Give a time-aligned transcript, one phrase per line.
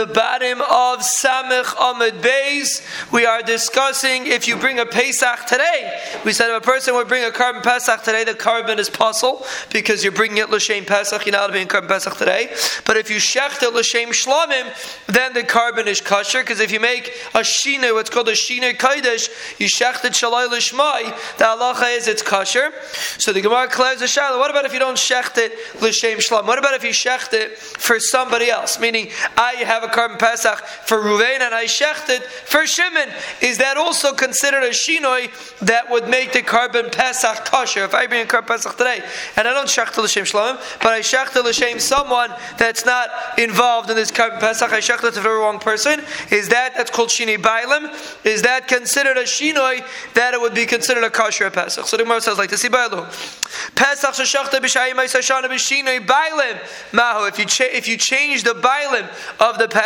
[0.00, 2.80] the bottom of Samech Amud Beis.
[3.12, 6.00] We are discussing if you bring a Pesach today.
[6.24, 9.44] We said if a person would bring a korban Pesach today, the korban is puzzle
[9.70, 12.48] because you're bringing it L'Shem Pesach, you're not being korban Pesach today.
[12.86, 16.80] But if you shecht it L'Shem Shlamim, then the korban is kosher because if you
[16.80, 19.28] make a Shina, what's called a Shina Kodesh,
[19.60, 22.72] you shecht it Shalai L'Shmai, the halacha is it's kosher.
[23.18, 24.38] So the Gemara clears the Shiloh.
[24.38, 26.46] What about if you don't shecht it L'Shem Shlam?
[26.46, 28.80] What about if you shecht it for somebody else?
[28.80, 33.08] Meaning, I have a korban Pesach for Ruvain and I shecht it for Shimon.
[33.40, 37.84] Is that also considered a shinoi that would make the korban Pesach kosher?
[37.84, 39.02] If I bring a korban Pesach today
[39.36, 43.10] and I don't shecht it L'Shem Shlam, but I shecht it L'Shem someone that's not
[43.38, 46.00] involved in this korban Pesach, I shecht to the wrong person.
[46.30, 47.90] Is that that's called shini bailim?
[48.24, 49.84] Is that considered a shinoi
[50.14, 51.86] that it would be considered a kosher Pesach?
[51.86, 56.58] So the Gemara says like this: Pesach sheshachta b'shayim b'shinoi bailim.
[56.92, 57.26] Mahu.
[57.26, 59.08] If you cha- if you change the bailim
[59.40, 59.79] of the Pesach,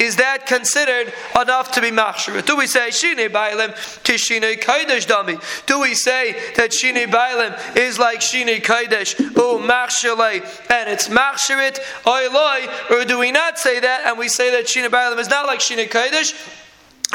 [0.00, 2.44] is that considered enough to be machshir?
[2.44, 3.74] Do we say shini bailim
[4.04, 5.40] to shini kodesh dami?
[5.66, 11.78] Do we say that shini bailim is like shini kodesh oh machshirle and it's machshirit
[12.04, 15.46] oiloi, or do we not say that and we say that shini bailim is not
[15.46, 16.34] like shini kodesh?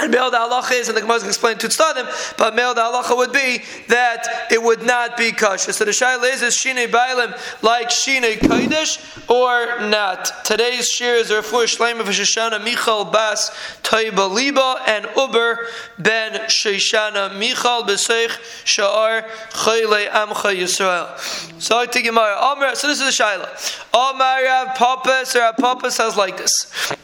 [0.02, 2.08] And the halacha is, and the Gemara is explained to them,
[2.38, 5.72] but the halacha would be that it would not be kosher.
[5.72, 8.98] So the shaila is, is shine bailim like shine kodesh
[9.30, 10.32] or not?
[10.44, 13.52] Today's shir is Rafu Shleim of Shoshana Michal Bas
[13.84, 15.68] Toiba Liba and Uber
[16.00, 18.32] ben Shoshana Michal Beseich
[18.66, 21.62] Sha'ar Chayle Amcha Yisrael.
[21.62, 22.76] So I think Gemara.
[22.76, 23.50] So this is the shaila.
[23.94, 26.96] Omar Rav Papa, so Rav Papa says like this.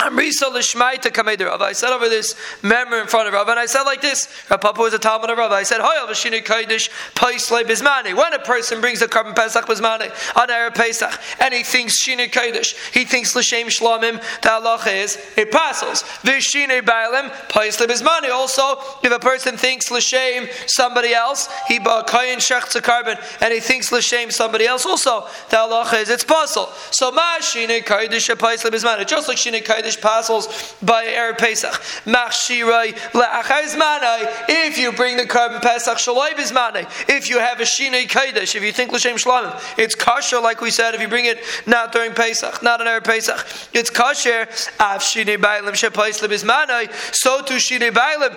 [0.00, 1.60] Amrisa l'shmaita kamei Rav.
[1.60, 4.28] I said over this memory in front of Rav, and I said like this.
[4.48, 5.52] Rav Papa was a Talmud of Rav.
[5.52, 10.10] I said, "Hoyal v'shini kodesh paisle bizmani." When a person brings a korban pesach bizmani
[10.36, 14.22] on erev pesach, and he thinks shini kodesh, he thinks l'shem shlamim.
[14.40, 16.02] The halacha is it passes.
[16.22, 18.30] V'shini ba'alim paisle bizmani.
[18.30, 23.52] Also, if a person thinks l'shem somebody else, he bought kayin shechtz a korban, and
[23.52, 24.86] he thinks l'shem somebody else.
[24.86, 26.70] Also, the halacha is it's puzzle.
[26.90, 29.06] So ma shini kodesh paisle bizmani.
[29.06, 31.72] Just like shini kodesh passes by Erev Pesach.
[32.04, 36.86] Machshirai le'achar If you bring the korban Pesach shaloi bizmanai.
[37.08, 40.70] If you have a shinei kodesh, if you think l'shem shlamim, it's kosher like we
[40.70, 40.94] said.
[40.94, 44.42] If you bring it not during Pesach, not on Erev Pesach, it's kosher.
[44.80, 46.92] Av shinei bailim shepais lebizmanai.
[47.14, 48.34] So to shinei bailim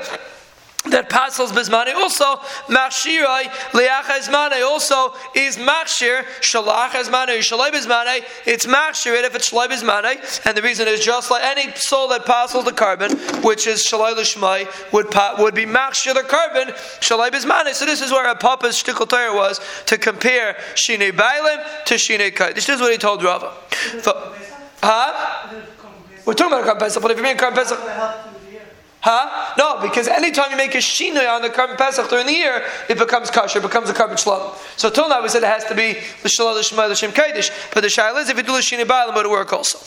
[0.85, 2.35] that pasels bismane also
[2.67, 9.67] machshirai liach ezmane also is machshir shalach ezmane shalai bismane it's machshir if it's shalai
[9.67, 13.11] bismane and the reason is just like any soul that passes the carbon
[13.43, 15.07] which is shalai lishmai would
[15.39, 16.67] would be machshir the carbon
[16.99, 21.63] shalai bismane so this is where a papa's shtickle Torah was to compare shine bailim
[21.85, 23.53] to shine kai this is what he told Rava.
[24.81, 25.63] Huh?
[26.25, 27.79] We're talking about a Pesach but if you mean Pesach
[29.05, 29.53] Huh?
[29.57, 32.97] No, because anytime you make a shina on the korban pesach during the year, it
[32.97, 34.55] becomes kosher, it becomes a korban shalom.
[34.77, 37.51] So till now we said it has to be the the shema, the shem kaddish.
[37.73, 39.77] But the shaila is if you do the shina ba'alim, it would work also.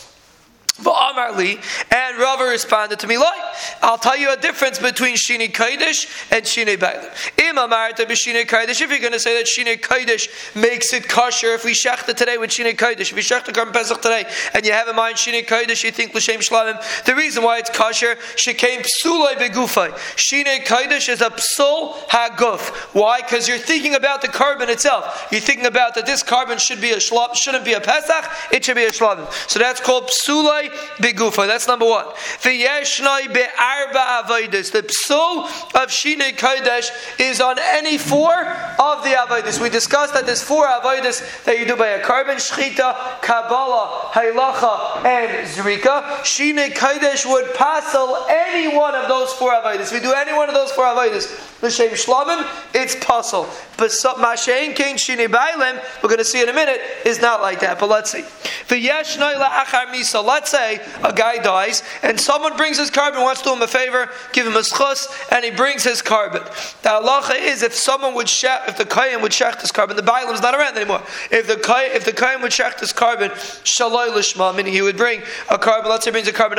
[0.78, 1.59] V'amarli,
[1.91, 3.41] and Rava responded to me, like,
[3.82, 7.10] I'll tell you a difference between Shini Kaidish and Shini Bailim.
[7.38, 11.54] Im Amarta b'Shini Kaidish, if you're going to say that Shini Kaidish makes it kosher,
[11.54, 14.72] if we shechta today with Shini Kaidish, if we shechta Korban Pesach today, and you
[14.72, 18.53] have in mind Shini Kaidish, you think L'Shem Shlamim, the reason why it's kosher, she
[18.53, 19.93] came psuloi begufay.
[20.16, 22.69] Shini Kaidish is a psul haguf.
[22.94, 23.22] Why?
[23.22, 25.28] Because you're thinking about the carbon itself.
[25.31, 28.64] You're thinking about that this carbon should be a shlab, shouldn't be a Pesach, it
[28.64, 29.31] should be a Shlamim.
[29.48, 30.66] So that's called psuloi
[30.99, 31.47] bigufa.
[31.47, 32.06] That's number one.
[32.41, 34.72] V'yeshnoi be'arba avodas.
[34.72, 35.44] The psul
[35.75, 36.91] of Shinei Kodesh
[37.21, 39.60] is on any four of the avodas.
[39.60, 45.05] We discussed that there's four avodas that you do by a korban, shchita, kabbalah, halacha,
[45.05, 46.03] and zrika.
[46.21, 49.93] Shinei Kodesh would passel any one of those four avodas.
[49.93, 53.49] We do any one of those four avodas, L'Shem Shlamim, it's puzzle.
[53.78, 57.61] But Mashain Kain Shini Bailim, we're going to see in a minute, is not like
[57.61, 57.78] that.
[57.78, 58.22] But let's see.
[58.69, 60.25] V'yesh achar misa.
[60.25, 63.67] Let's say a guy dies and someone brings his korban, wants to do him a
[63.67, 66.44] favor, give him a schus, and he brings his korban.
[66.82, 70.02] The halacha is if someone would shech, if the kayan would shech this korban, the
[70.02, 71.02] Bailim is not around anymore.
[71.31, 73.31] If the kayan, if the kayan would shech this korban,
[73.64, 75.20] shaloi lishma, meaning he would bring
[75.50, 76.56] a korban, let's say he brings a korban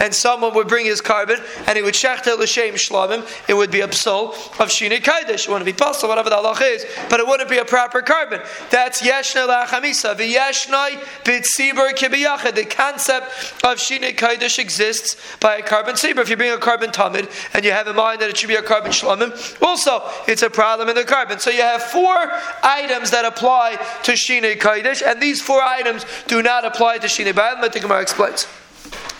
[0.00, 3.70] and someone would bring his korban, and he would shech it l'shem shlamim, it would
[3.70, 5.44] be a psol, of Shini Kaidish.
[5.44, 8.40] It wouldn't be possible, whatever the halach is, but it wouldn't be a proper carbon.
[8.70, 10.14] That's Yeshna Lachamisa.
[10.14, 12.54] V'yeshnai B'tzibur Kibiyachid.
[12.54, 13.26] The concept
[13.64, 16.18] of Shini Kaidish exists by a korban tzibur.
[16.18, 18.54] If you bring a carbon tamid and you have in mind that it should be
[18.54, 21.38] a carbon shlomim, also it's a problem in the carbon.
[21.38, 22.14] So you have four
[22.62, 27.32] items that apply to Shini Kaidish, and these four items do not apply to Shini
[27.32, 27.60] Ba'al.
[27.60, 28.46] Let the Gemara explains.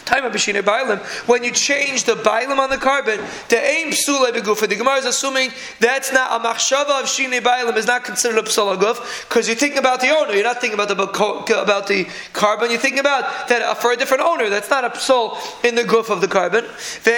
[0.04, 0.98] Time of Bishine Bailim.
[1.26, 4.68] When you change the Bailim on the carbon, the aim Psula Begufa.
[4.68, 8.42] The Gemara is assuming that's not a Machshava of Shine Bailim is not considered a
[8.42, 10.34] Psula Guf because you're thinking about the owner.
[10.34, 12.70] You're not thinking about the about the carbon.
[12.70, 14.48] You're thinking about that uh, for a different owner.
[14.48, 16.64] That's not a Psul in the Guf of the carbon.
[16.64, 17.10] The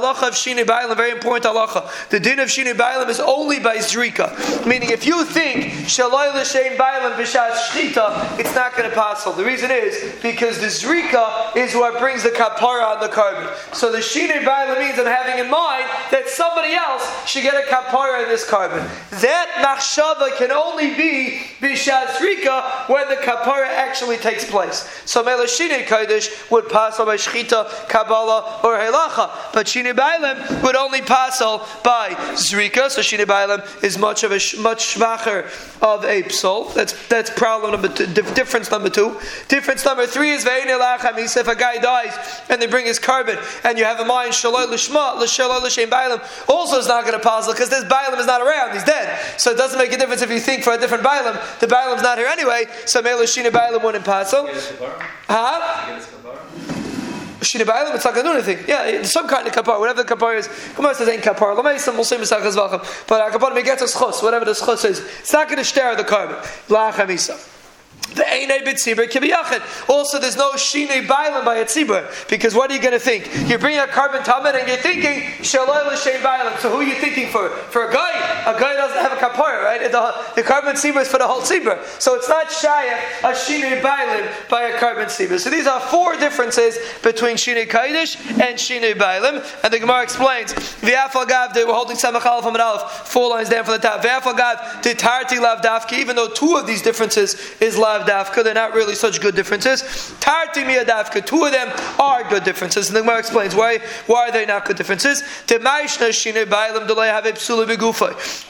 [0.00, 2.08] halacha of Shine very important halacha.
[2.10, 4.66] The din of Shine Bailim is only by Zrika.
[4.66, 9.24] Meaning, if you think Shaloi L'Shem Bailim B'Shat Shtita, it's not going to pass.
[9.24, 13.48] The reason is because the Zrika is what brings the kapara on the carbon.
[13.72, 17.66] So the shinei ba'ila means I'm having in mind that somebody else should get a
[17.66, 18.78] kapara in this carbon.
[19.20, 24.88] That machshava can only be bishazrika when the kapara actually takes place.
[25.04, 30.76] So mela shinei kodesh would pass by shchita, kabbalah, or helacha, but shinei ba'ila would
[30.76, 31.40] only pass
[31.82, 32.90] by zrika.
[32.90, 35.44] So shinei ba'ila is much of a much schwacher
[35.82, 36.74] of a psol.
[36.74, 38.06] That's that's problem number two.
[38.06, 39.16] Difference number two.
[39.48, 40.44] Difference number three is
[41.34, 42.16] ve'in if a guy dies
[42.48, 46.20] and they bring his carbon and you have a mind shaloi lishma l'shaloi l'shem bailam,
[46.48, 49.18] also is not going to pass because this bailam is not around; he's dead.
[49.38, 51.58] So it doesn't make a difference if you think for a different bailam.
[51.60, 52.66] The bailam's not here anyway.
[52.86, 54.32] So mele shina bailam wouldn't pass.
[55.28, 56.00] Huh?
[57.40, 58.68] Shina Bailam, it's not going to do anything.
[58.68, 60.48] Yeah, some kind of kapar, whatever the kapar is.
[60.76, 61.56] Gemara says ain't kapar.
[61.56, 63.06] Lameisim, we'll Mesachas Vacham.
[63.06, 65.00] But kapar may get a schos, whatever the schos is.
[65.20, 66.36] It's not going to stare the carbon.
[66.68, 67.49] La chamisa.
[68.14, 69.88] The Einei B'tzibur Kibiyachid.
[69.88, 72.28] Also, there's no Shinei Bailam by a tzibur.
[72.28, 73.30] Because what are you going to think?
[73.48, 76.58] You're bringing a carbon tamid and you're thinking Shaloi L'Shem Bailam.
[76.58, 77.50] So who are you thinking for?
[77.70, 78.10] For a guy?
[78.46, 79.92] A guy doesn't have a kapara, right?
[79.92, 81.82] The, the carbon tzibur is for the whole tzibur.
[82.00, 85.38] So it's not Shaya, a Shinei Bailam by a carbon tzibur.
[85.38, 89.46] So these are four differences between Shinei Kaidish and Shinei Bailam.
[89.62, 93.64] And the Gemara explains, V'afal they were holding Samach Aleph and Aleph, four lines down
[93.64, 94.02] from the top.
[94.02, 98.42] V'afal Gav, Tarti Lav Dafki, even though two of these differences is Lav dafka.
[98.44, 99.82] They're not really such good differences.
[100.20, 101.24] Tarti miya dafka.
[101.26, 102.88] Two of them are good differences.
[102.88, 103.78] And the Gemara explains why.
[104.06, 105.22] Why are they not good differences?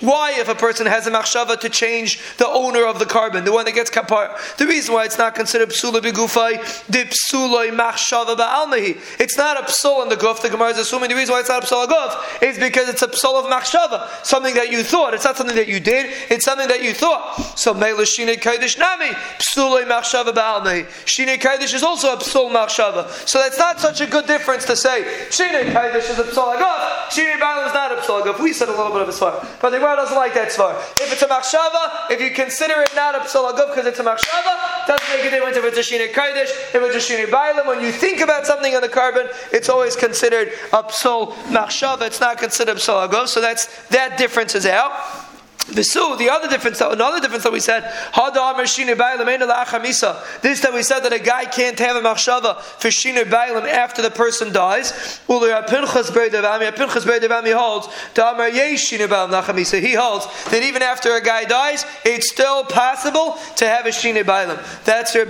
[0.00, 3.52] Why, if a person has a machshava to change the owner of the carbon, the
[3.52, 8.36] one that gets kapar, the reason why it's not considered psula begufay, the psuloi machshava
[8.36, 9.20] ba'almahi.
[9.20, 10.40] It's not a psul in the guf.
[10.42, 13.02] The Gemara is assuming the reason why it's not a psul guf is because it's
[13.02, 15.14] a psul of machshava, something that you thought.
[15.14, 16.12] It's not something that you did.
[16.30, 17.58] It's something that you thought.
[17.58, 20.86] So meila shine kodesh nami psulei machshava ba'almei.
[21.06, 23.08] Shine Kaidish is also a psul machshava.
[23.28, 27.10] So that's not such a good difference to say Shine Kaidish is a psul agaf,
[27.10, 28.40] Shine Ba'al is not a psul agaf.
[28.40, 29.46] We said a little bit of a svar.
[29.60, 30.78] But the Gemara doesn't like that svar.
[31.00, 34.04] If it's a machshava, if you consider it not a psul agaf because it's a
[34.04, 37.66] machshava, doesn't make a difference if it's a Shine Kaidish, if it's a Shine Ba'alim.
[37.66, 42.02] When you think about something on the carbon, it's always considered a psul machshava.
[42.02, 43.28] It's not considered psul agaf.
[43.28, 45.29] So that's, that difference is out.
[45.66, 47.82] The other difference, another difference that we said,
[50.42, 54.02] this that we said that a guy can't have a machshava for shiner bailam after
[54.02, 55.20] the person dies.
[55.26, 55.52] Holds he
[59.94, 64.58] holds that even after a guy dies, it's still possible to have a shiner bailam.
[64.84, 65.28] That's Reb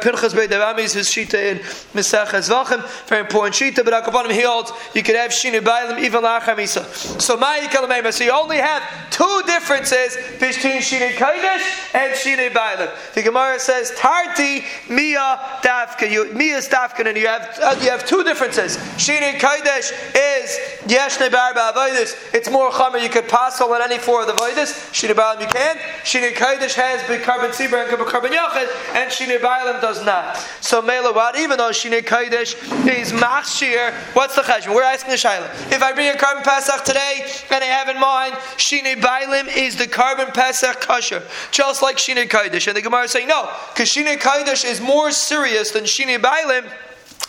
[0.00, 1.58] Pinchas Beidavami's his shita in
[1.92, 3.84] Mesachas Vachim, very important shita.
[3.84, 6.84] But he holds you could have shiner bailam even lachamisa.
[7.20, 7.68] So my
[8.10, 8.82] so you only have
[9.14, 12.90] two differences between Shinei Kodesh and Shinei Bailim.
[13.14, 16.10] The Gemara says, Tarti Mia Dafka.
[16.10, 18.76] You, Mia Dafka, and you have, uh, you have two differences.
[18.98, 20.58] Shinei Kodesh is
[20.90, 22.34] Yeshne Barba Avoidus.
[22.34, 23.00] It's more Chamer.
[23.00, 24.90] You could pass on any four of the Avoidus.
[24.92, 25.78] Shinei Bailim you can't.
[26.02, 30.36] Shinei Kodesh has Bikarbon Sibra and Bikarbon Yachid, and Shinei Bailim does not.
[30.60, 31.38] So Mela what?
[31.38, 32.54] Even though Shinei Kodesh
[32.88, 34.74] is Machshir, what's the Cheshbon?
[34.74, 35.72] We're asking the Shaila.
[35.72, 39.76] If I bring a carbon Pesach today, and I have in mind Shinei Bailim, is
[39.76, 42.66] the carbon Pesach kosher, just like Shinei Kodesh.
[42.66, 46.70] And the Gemara is saying no, because Shinei Kodesh is more serious than Shinei Bailim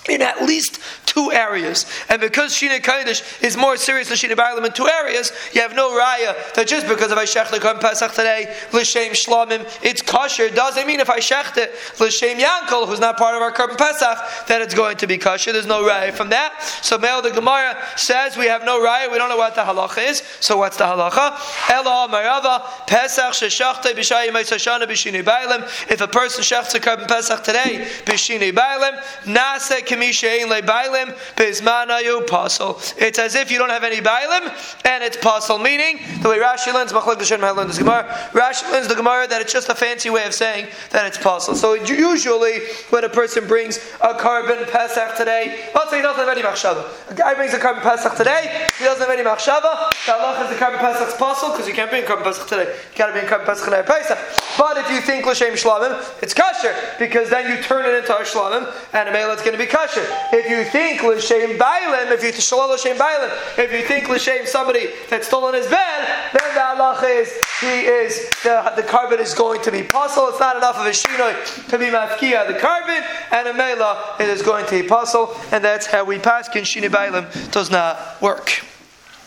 [0.10, 0.79] in at least
[1.15, 1.86] two areas.
[2.10, 5.74] And because Shina Kodesh is more serious than Shina Bailam in two areas, you have
[5.74, 10.01] no raya that just because if I shech the Korban Pesach today, L'Shem Shlomim, it's
[10.01, 10.50] kosher.
[10.50, 14.62] Doesn't mean if I it, L'Shem Yankel, who's not part of our Korban Pesach, that
[14.62, 15.53] it's going to be kosher.
[15.53, 16.62] There's no raya from that.
[16.81, 20.10] So Mel the Gemara says we have no raya, we don't know what the halacha
[20.10, 20.22] is.
[20.41, 21.39] So what's the halacha?
[21.69, 25.63] Ela Marava, Pesach Sheshachta B'Shayim Eisashana B'Shinei Bailam.
[25.89, 29.01] If a person shechts a Korban Pesach today, B'Shinei Bailam,
[31.12, 35.59] Nase it's as if you don't have any bailim and it's possible.
[35.59, 39.75] Meaning, the way Rashi learns, learns Gemara, Rashi learns the Gemara that it's just a
[39.75, 41.55] fancy way of saying that it's possible.
[41.55, 42.59] So usually,
[42.89, 46.85] when a person brings a carbon Pesach today, let's say he doesn't have any machshava.
[47.12, 49.91] A guy brings a carbon Pesach today, he doesn't have any machshava.
[50.05, 52.65] The Allah is the carbon Pesach's possible because you can't bring a carbon Pesach today.
[52.91, 54.17] You got to bring a carbon Pesach today Pesach.
[54.57, 58.25] But if you think l'shem shlamim, it's kosher because then you turn it into a
[58.93, 60.05] and a male it's going to be kosher.
[60.31, 64.90] If you think l'shem bailim, if you shalom l'shem bailim, if you think l'shem somebody
[65.10, 69.34] that's still in his bed, then the halacha is he is the, the korban is
[69.34, 70.30] going to be puzzle.
[70.30, 74.30] It's not enough of a shinoi to be mafkia the korban, and a mela it
[74.30, 78.22] is going to be puzzle, and that's how we pass kin shini bailim does not
[78.22, 78.62] work.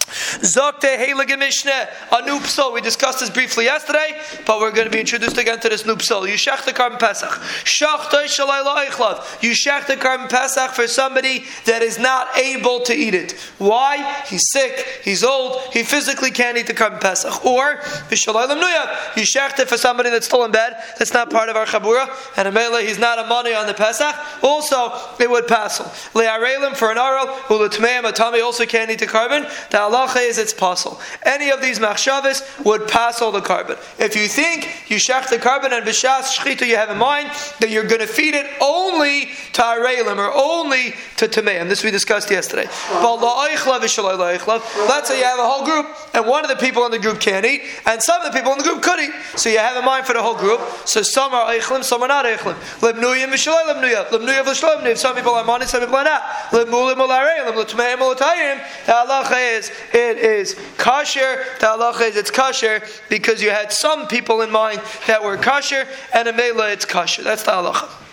[0.09, 2.73] Zokte Mishnah, a new psal.
[2.73, 5.97] We discussed this briefly yesterday, but we're going to be introduced again to this new
[5.97, 6.29] psal.
[6.29, 7.31] You shech the korban Pesach.
[7.65, 9.43] Shachtoi shalai.
[9.43, 13.33] You shech the korban Pesach for somebody that is not able to eat it.
[13.59, 14.23] Why?
[14.27, 17.45] He's sick, he's old, he physically can't eat the korban Pesach.
[17.45, 17.81] Or.
[18.11, 22.09] You shech it for somebody that's still in bed, that's not part of our chabura,
[22.37, 24.15] and a mele, he's not a money on the Pesach.
[24.43, 25.79] Also, it would pass.
[26.15, 29.49] Le'arelim for an aral, ulatmeim, a tummy also can't eat the korban.
[29.71, 31.01] The halacha is it's possible.
[31.23, 33.79] Any of these machshavas would pass all the korban.
[33.99, 37.71] If you think you shech the korban and b'shas shchita you have in mind that
[37.71, 41.69] you're going to feed it only to arelim or only to tameim.
[41.69, 42.69] This we discussed yesterday.
[44.89, 47.21] Let's say you have a whole group and one of the people in the group
[47.21, 49.13] can't eat and some of the people in the group could eat.
[49.37, 50.61] So you have in mind for the whole group.
[50.85, 52.57] So some are eichlim, some are not eichlim.
[54.97, 56.23] Some people are money, some people are not.
[56.51, 56.65] The
[58.95, 61.45] halacha is it is kosher.
[61.61, 65.87] The halacha is it's kosher because you had some people in mind that were kosher,
[66.13, 67.23] and a mela it's kosher.
[67.23, 68.08] That's the halacha.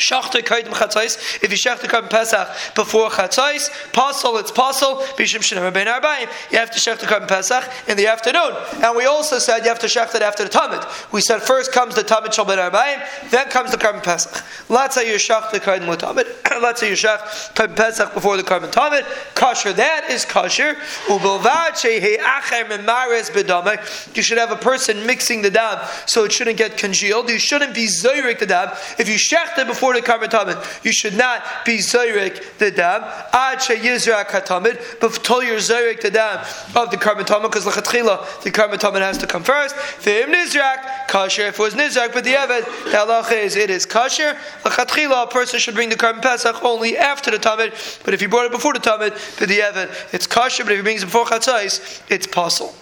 [0.00, 1.42] Shachta chatzais.
[1.42, 5.02] If you shachta kaidim Pesach before chatzais, pasul it's pasul.
[5.16, 6.26] Bishim shenem ben arbaim.
[6.50, 8.56] You have to shachta kaidim Pesach in the afternoon.
[8.82, 11.12] And we also said you have to shachta after the tamid.
[11.12, 14.42] We said first comes the tamid shal ben arbaim, then comes the kaidim Pesach.
[14.70, 16.26] Let's say you shachta kaidim tamid.
[16.62, 19.04] Let's say you shach kaidim Pesach before the kaidim tamid.
[19.34, 19.74] Kosher.
[19.74, 20.76] That is kosher.
[21.08, 24.16] Ubilvad shehi acher memares.
[24.16, 27.28] You should have a person mixing the dab so it shouldn't get congealed.
[27.28, 28.78] You shouldn't be zoyrik the dab.
[28.98, 33.58] If you shachta before before the karban You should not be zayrik the dam ad
[33.58, 36.40] yizra katamid, but till you're zayrik the dam
[36.76, 39.74] of the karban because lachatchila the karban has to come first.
[39.74, 41.48] V'im nizrak kasher.
[41.48, 44.36] If it was nizrak, but the evet the halacha is it is kasher.
[44.62, 48.26] Lachatchila a person should bring the karban pesach only after the tamid, but if he
[48.26, 50.64] brought it before the tamid, but the evet it's kasher.
[50.64, 52.74] But if he brings it before chatzais, it's possible.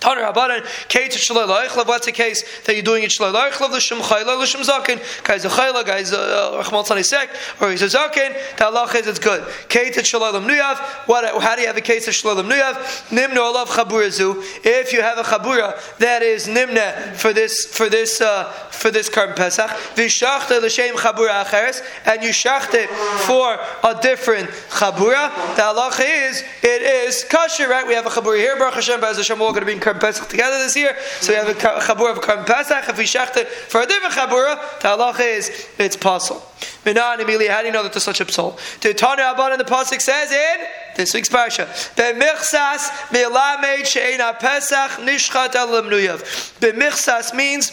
[0.00, 3.98] Taner Rabbanan, Kate Shalai Laichlav, what's the case that you're doing it Shalai Laichlav, L'Shem
[3.98, 6.16] Chayla, L'Shem Zakin, guy's a Chayla, guy's a
[6.62, 9.46] Rachmal Sek, or he's a Zakin, the Allah is it's good.
[9.68, 12.74] Kate Shalai Lam Nuyav, what, how do you have a case of Shalai Lam Nuyav?
[13.10, 18.20] Nimna Olav Chaburazu, if you have a Chabura that is Nimna for this, for this,
[18.20, 22.88] uh, for this Karm Pesach, Vishachta L'Shem Chabura Acheres, and you shacht it
[23.26, 27.86] for a different Chabura, the Allah is, it is kosher, right?
[27.86, 30.00] We have a Chabura here, Baruch Hashem, Be'ez Hashem, we're all going to be Karm
[30.00, 30.96] Pesach together this year.
[31.20, 32.88] So we have a Chabura of Karm Pesach.
[32.88, 36.42] If we shacht it for a different Chabura, the halacha is it's possible.
[36.84, 38.58] Minan Emili, how do you know that there's such a psal?
[38.80, 40.66] The Tana Abban in the Pasuk says in
[40.96, 47.72] this week's parsha, B'michsas milamed she'ena Pesach nishchat el B'michsas means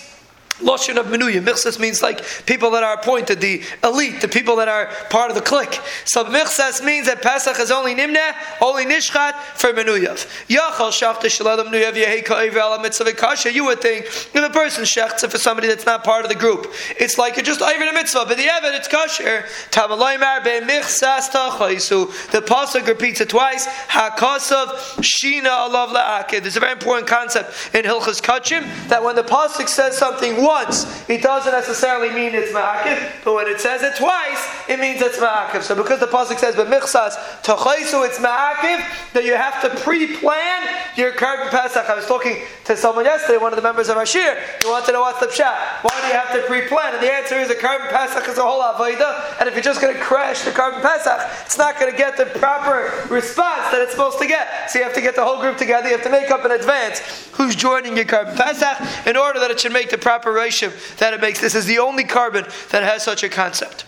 [0.59, 1.43] Lashon of Menuya.
[1.43, 5.35] Michsas means like people that are appointed, the elite, the people that are part of
[5.35, 5.81] the clique.
[6.05, 10.25] So Michsas means that Pesach is only Nimna, only Nishchat for Menuyav.
[10.47, 13.51] Yachal Shachta Shalalam Menuyav Yeheka Ivel Mitzvah Kasha.
[13.51, 16.71] You would think if a person shechts for somebody that's not part of the group,
[16.99, 19.43] it's like you're just over a mitzvah, but the Evid it's Kasher.
[19.71, 22.31] Tamaloymar Be Michsas Tachaisu.
[22.31, 23.67] The Pasuk repeats it twice.
[23.67, 24.67] Hakasav
[25.01, 26.41] Shina Alav La'akid.
[26.41, 30.85] There's a very important concept in Hilchas Kachim that when the Pasuk says something once,
[31.09, 35.17] it doesn't necessarily mean it's ma'akiv, but when it says it twice, it means it's
[35.17, 35.63] ma'akiv.
[35.63, 40.61] So because the pasuk says b'michsas tochaisu, it's ma'akiv, that you have to pre-plan
[40.95, 41.89] your korban pesach.
[41.89, 44.41] I was talking to someone yesterday, one of the members of our shir.
[44.63, 45.83] Wanted to know what's the pshat.
[45.83, 46.93] Why do you have to pre-plan?
[46.93, 49.81] And the answer is a korban pesach is a whole avodah, and if you're just
[49.81, 53.81] going to crash the korban pesach, it's not going to get the proper response that
[53.81, 54.69] it's supposed to get.
[54.69, 55.87] So you have to get the whole group together.
[55.87, 56.99] You have to make up in advance
[57.33, 60.31] who's joining your korban pesach in order that it should make the proper
[60.97, 61.39] that it makes.
[61.39, 63.85] This is the only carbon that has such a concept.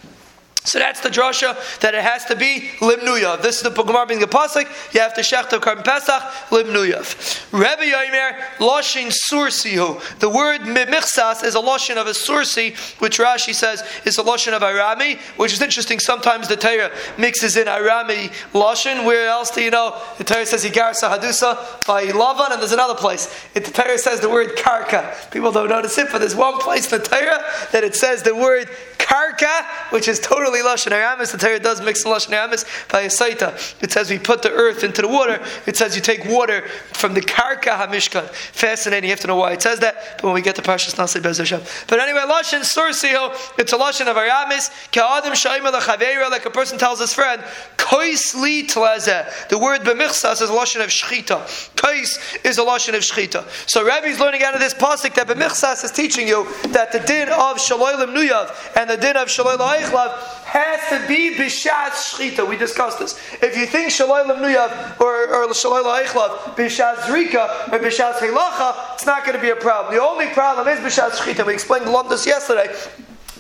[0.68, 3.42] So that's the drasha that it has to be limnuyav.
[3.42, 4.68] This is the Gemara being the pasuk.
[4.94, 7.54] You have to shechtav korban pesach limnuyav.
[7.54, 10.20] Rebbe Yomer loshin sursihu.
[10.20, 14.52] The word michsas is a loshin of a sursi, which Rashi says is a loshin
[14.52, 16.00] of Arami, which is interesting.
[16.00, 19.06] Sometimes the Torah mixes in Arami loshin.
[19.06, 19.98] Where else do you know?
[20.18, 23.34] The Torah says Igarsa Hadusa by Lavan, and there's another place.
[23.56, 25.32] It, the Torah says the word karka.
[25.32, 28.36] People don't notice it, but there's one place in the Torah that it says the
[28.36, 33.08] word karka, which is totally Lashon Aramis, the Torah does mix Lashon Aramis by a
[33.08, 33.82] Saita.
[33.82, 35.44] It says we put the earth into the water.
[35.66, 38.28] It says you take water from the Karka HaMishkan.
[38.30, 40.98] Fascinating, you have to know why it says that, but when we get to Parshas
[40.98, 41.62] Nasi Bez Hashem.
[41.88, 46.78] But anyway, Lashon Sursiho, it's a Lashon of Aramis, Ka'adim Shaima L'Chaveira, like a person
[46.78, 47.42] tells his friend,
[47.78, 49.48] Kois Li Tlazeh.
[49.50, 51.74] The word B'michsas is a Lashon of Shchita.
[51.76, 53.48] Kois is a Lashon of Shchita.
[53.70, 57.30] So Rabbi's learning out of this pasuk that B'michsas is teaching you that the din
[57.30, 60.12] of Shaloilim Nuyav and the din of Shaloilim Eichlav
[60.48, 62.48] has to be B'shaz Shchita.
[62.48, 63.20] We discussed this.
[63.42, 69.06] If you think Shaloilim Nuyav or, or Shaloilim Eichlav, B'shaz Zrika or B'shaz Hilacha, it's
[69.06, 69.94] not going to be a problem.
[69.94, 71.46] The only problem is B'shaz Shchita.
[71.46, 72.74] We explained this yesterday.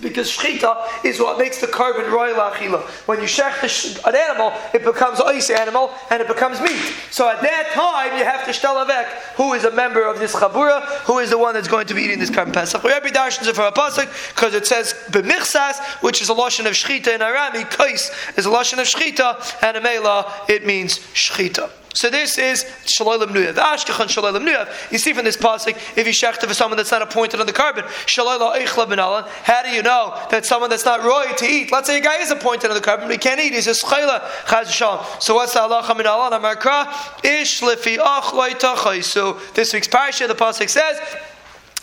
[0.01, 2.81] Because shchita is what makes the korban royal achila.
[3.07, 6.93] When you shech an animal, it becomes ice animal and it becomes meat.
[7.11, 10.83] So at that time, you have to shtelavek who is a member of this chabura,
[11.01, 12.83] who is the one that's going to be eating this korban pesach.
[12.83, 16.73] We every darshan from a pasuk because it says b'michsas, which is a lashon of
[16.73, 17.69] shchita in Arami.
[17.69, 21.69] Kais is a lashon of shchita, and a mela it means shchita.
[21.97, 23.55] So this is Shalolim Nuyav.
[23.55, 24.91] Ashkechan Shalolim Nuyav.
[24.91, 27.53] You see from this pasuk, if you shechta for someone that's not appointed on the
[27.53, 31.71] korban, Shalolah Eichla Benalan, how do you know that someone that's not roy to eat?
[31.71, 33.51] Let's say a guy is appointed on the korban, but he can't eat.
[33.51, 35.03] He's a Schayla Chaz Shalom.
[35.19, 36.39] So what's the halacha Benalan?
[36.39, 40.99] Amarkra Ish Lefi Achloi So this week's parasha, the pasuk says.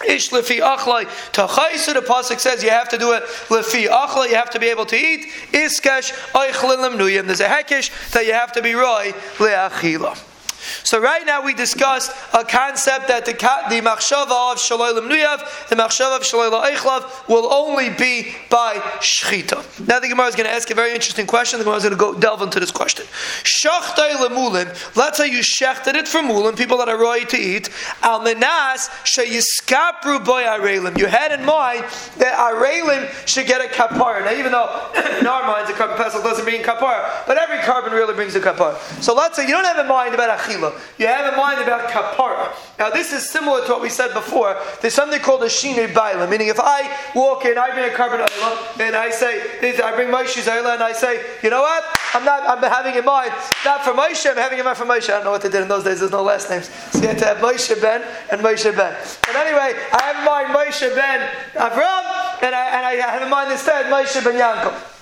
[0.06, 1.94] Ish lefi achlai tachaisu.
[1.94, 4.30] The pasuk says you have to do it lefi achlai.
[4.30, 5.26] You have to be able to eat.
[5.52, 7.26] Iskesh eichlim nuyim.
[7.26, 10.33] There's a hekish that you have to be roy leachila.
[10.82, 15.76] So right now we discussed a concept that the, the machshava of shalolim nuyav, the
[15.76, 19.86] machshava of shalolim eichlav, will only be by shchita.
[19.86, 21.58] Now the Gemara is going to ask a very interesting question.
[21.58, 23.06] The Gemara is going to go delve into this question.
[23.42, 24.96] Shachtay lemulim.
[24.96, 27.68] Let's say you shechted it for mulim, people that are ready to eat.
[28.02, 30.98] Al menas sheyiskapru boy arelim.
[30.98, 31.84] You had in mind
[32.18, 34.24] that arelim should get a kapara.
[34.24, 34.90] Now even though
[35.20, 38.40] in our minds a korban pesach doesn't bring kapara, but every korban really brings a
[38.40, 38.78] kapara.
[39.02, 40.53] So let's say you don't have in mind about achila
[40.98, 42.54] You have in mind about kapara.
[42.78, 44.56] Now this is similar to what we said before.
[44.80, 48.80] There's something called a shinei baila, meaning if I walk in, I bring a ayla,
[48.80, 51.84] and I say, I bring Moshe's ayla, and I say, you know what?
[52.14, 52.48] I'm not.
[52.48, 53.32] I'm having in mind
[53.64, 54.30] not for Moshe.
[54.30, 55.10] I'm having in mind for Moshe.
[55.10, 56.00] I don't know what they did in those days.
[56.00, 58.96] There's no last names, so you had to have Moshe Ben and Moshe Ben.
[59.26, 63.30] But anyway, I have in mind Moshe Ben Avram, and I, and I have in
[63.30, 64.93] mind instead Moshe Ben Yankov.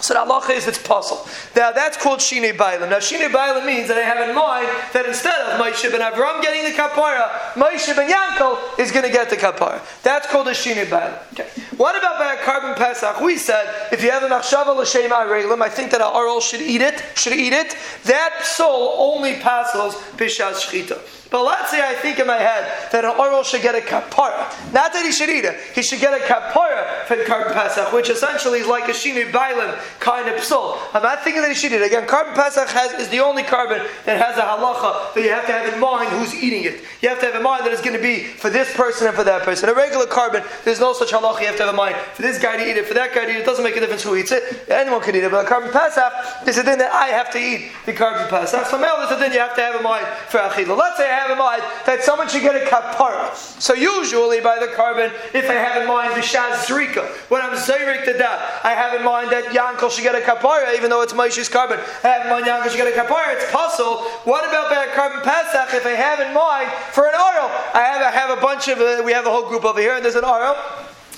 [0.00, 1.26] So the halacha is it's puzzle.
[1.56, 2.88] Now that's called Shine Bailim.
[2.88, 6.40] Now Shine Bailim means that I have in mind that instead of Moshe ben Avram
[6.40, 9.80] getting the kapara, Moshe ben Yankel is going to get the kapara.
[10.02, 11.18] That's called a Shine Bailim.
[11.32, 11.48] Okay.
[11.76, 13.20] What about by a korban pesach?
[13.20, 16.60] We said if you have a machshava l'shem arelim, I think that our oral should
[16.60, 17.02] eat it.
[17.14, 17.76] Should eat it.
[18.04, 20.98] That soul only passes bishas shchita.
[21.30, 24.48] But let's say I think in my head that an oral should get a kapara.
[24.72, 25.60] Not that he should eat it.
[25.74, 29.30] He should get a kapara for the korban pesach, which essentially is like a shinu
[29.30, 30.78] bailim kind of psul.
[30.94, 31.86] I'm not thinking that he should eat it.
[31.86, 35.46] Again, korban pesach has, is the only korban that has a halacha that you have
[35.46, 36.80] to have in mind who's eating it.
[37.02, 39.14] You have to have in mind that it's going to be for this person and
[39.14, 39.68] for that person.
[39.68, 41.96] A regular korban, there's no such halacha you have to have in mind.
[42.14, 43.76] For this guy to eat it, for that guy to eat it, it doesn't make
[43.76, 44.64] a difference who eats it.
[44.70, 45.30] Anyone can eat it.
[45.30, 48.66] But a korban pesach is a thing that I have to eat the korban pesach.
[48.66, 50.76] So male is a thing you have to have in mind for achila.
[50.76, 53.34] Let's say have in mind that someone should get a kapara.
[53.34, 57.56] So usually by the carbon, if I have in mind the shaz zrika, when I'm
[57.56, 61.02] zayrik to that, I have in mind that Yankel should get a kapara, even though
[61.02, 61.78] it's Moshe's carbon.
[62.04, 63.34] I have in mind Yankel should get a kapara.
[63.34, 64.02] It's puzzle.
[64.24, 65.74] What about by a korban pesach?
[65.74, 68.78] If I have in mind for an oil, I have I have a bunch of
[68.78, 70.56] uh, we have a whole group over here, and there's an oil.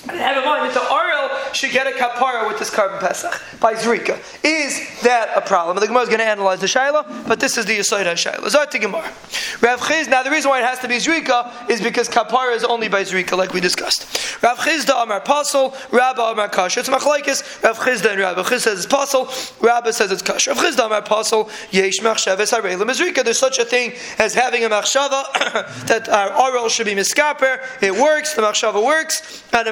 [0.09, 3.39] And have in mind that the Ariel should get a kapara with this korban pesach
[3.59, 4.17] by Zrika.
[4.43, 5.77] Is that a problem?
[5.79, 8.47] The Gemara is going to analyze the Shaila, but this is the Yisrael Shaila.
[8.47, 9.13] Zot Gemara.
[9.61, 12.63] Rav Chiz, now the reason why it has to be Zrika is because kapara is
[12.63, 14.41] only by Zrika, like we discussed.
[14.41, 16.79] Rav Chizda Amar Pasal, Rabba Amar Kasha.
[16.79, 17.63] It's Machlaikis.
[17.63, 18.43] Rav Chizda and Rabba.
[18.43, 19.29] Chiz says it's Pasal,
[19.61, 20.51] Rabba says it's Kasha.
[20.51, 23.23] Rav Chizda Amar Pasal, Yesh Machshavas Arelim Zrika.
[23.23, 25.25] There's such a thing as having a Machshava
[25.87, 27.61] that our Ariel should be Miskaper.
[27.83, 29.71] It works, the Machshava works, and a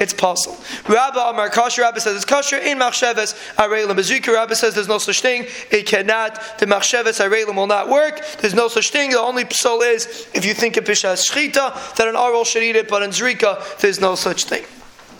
[0.00, 0.56] it's possible.
[0.88, 2.58] Rabba Amar Kasher, Rabba says it's kosher.
[2.58, 5.46] In Machsheves, Arelim Bazika, Rabba says there's no such thing.
[5.70, 8.20] It cannot, the Machsheves, Arelim will not work.
[8.40, 9.10] There's no such thing.
[9.10, 12.76] The only psal is if you think of Bishas Shchita, that an Arol should eat
[12.76, 14.64] it, but in Zrika, there's no such thing.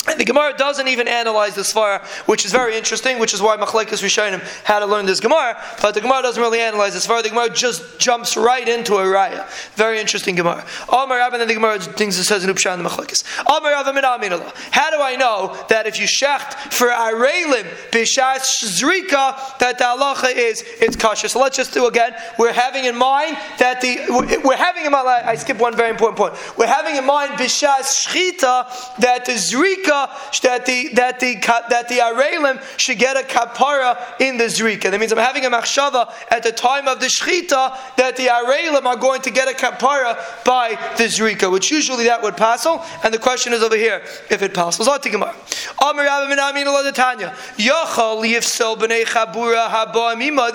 [0.09, 3.57] And the Gemara doesn't even analyze the Svara, which is very interesting, which is why
[3.57, 7.23] Machlekes Rishonim had to learn this Gemara, but the Gemara doesn't really analyze the Svara.
[7.23, 9.49] The Gemara just jumps right into a Raya.
[9.75, 10.65] Very interesting Gemara.
[10.89, 13.25] Amar Rabban and the Gemara things it says in Upshan the Machlekes.
[13.47, 19.79] Amar Rabban How do I know that if you shecht for Arelim Bishas Zrika, that
[19.79, 21.29] the halacha is it's kosher?
[21.29, 22.15] So let's just do again.
[22.39, 26.17] We're having in mind that the, we're having in mind, I skip one very important
[26.17, 26.35] point.
[26.57, 29.96] We're having in mind Bishas Shchita, that the Zrika
[30.43, 31.35] That the that the
[31.71, 34.91] that the Arelim should get a kapara in the Zrika.
[34.91, 38.85] That means I'm having a machshava at the time of the Shechita that the Arelim
[38.85, 42.85] are going to get a kapara by the Zrika, which usually that would passel.
[43.03, 44.87] And the question is over here if it passels.
[44.87, 45.07] This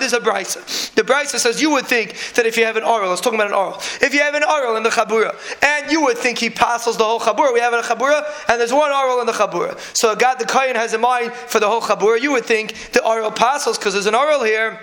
[0.06, 0.94] is a brisa.
[0.94, 3.46] The brisa says you would think that if you have an oral, let's talk about
[3.48, 3.78] an oral.
[4.00, 7.04] If you have an oral in the chabura, and you would think he passels the
[7.04, 9.78] whole chabura, we have a chabura, and there's one oral in the chabura.
[9.96, 13.04] So God the Kayan has in mind for the whole chabura, you would think the
[13.04, 14.78] oral apostles, because there's an oral here.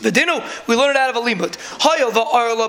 [0.00, 1.56] The dinu, we learn it out of a limud.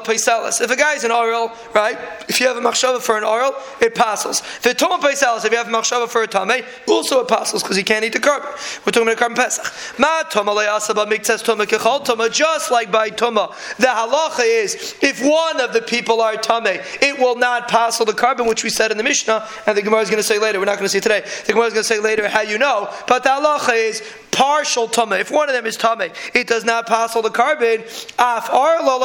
[0.03, 0.61] Paisalis.
[0.61, 1.97] If a guy is an oral, right?
[2.27, 4.41] If you have a machshava for an oral, it passes.
[4.61, 5.45] The tuma paisalis.
[5.45, 8.13] If you have a machshava for a tame, also it passes because he can't eat
[8.13, 8.49] the carbon.
[8.85, 9.65] We're talking about carbon pesach.
[9.97, 12.31] Ma miktes tuma kechol tuma.
[12.31, 17.17] Just like by tuma, the halacha is if one of the people are tame, it
[17.19, 20.09] will not pass the carbon, which we said in the Mishnah, and the Gemara is
[20.09, 20.59] going to say later.
[20.59, 21.21] We're not going to see today.
[21.45, 24.87] The Gemara is going to say later how you know, but the halacha is partial
[24.87, 25.19] tuma.
[25.19, 27.83] If one of them is tame, it does not pass the carbon.
[28.19, 28.99] Af arla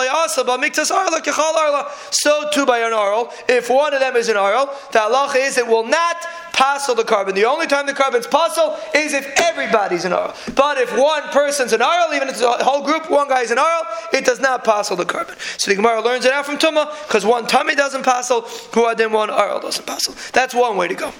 [0.90, 1.90] arla kechal arla.
[2.10, 3.32] So too by an arl.
[3.48, 6.16] If one of them is an arl, the halacha is it will not
[6.52, 7.34] passel the carbon.
[7.34, 10.34] The only time the carbon's passel is if everybody's an arl.
[10.56, 13.58] But if one person's an arl, even if it's a whole group, one guy's an
[13.58, 15.36] arl, it does not passel the carbon.
[15.56, 18.42] So the Gemara learns it out from Tuma because one tummy doesn't passel,
[18.74, 20.14] who then one arl doesn't passel.
[20.32, 21.12] That's one way to go.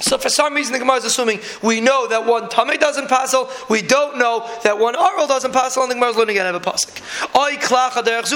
[0.00, 3.50] So for some reason the Gemara is assuming we know that one tummy doesn't passel,
[3.68, 6.54] we don't know that one Aral doesn't passel, and the Gemara is learning again have
[6.54, 7.00] a pasuk.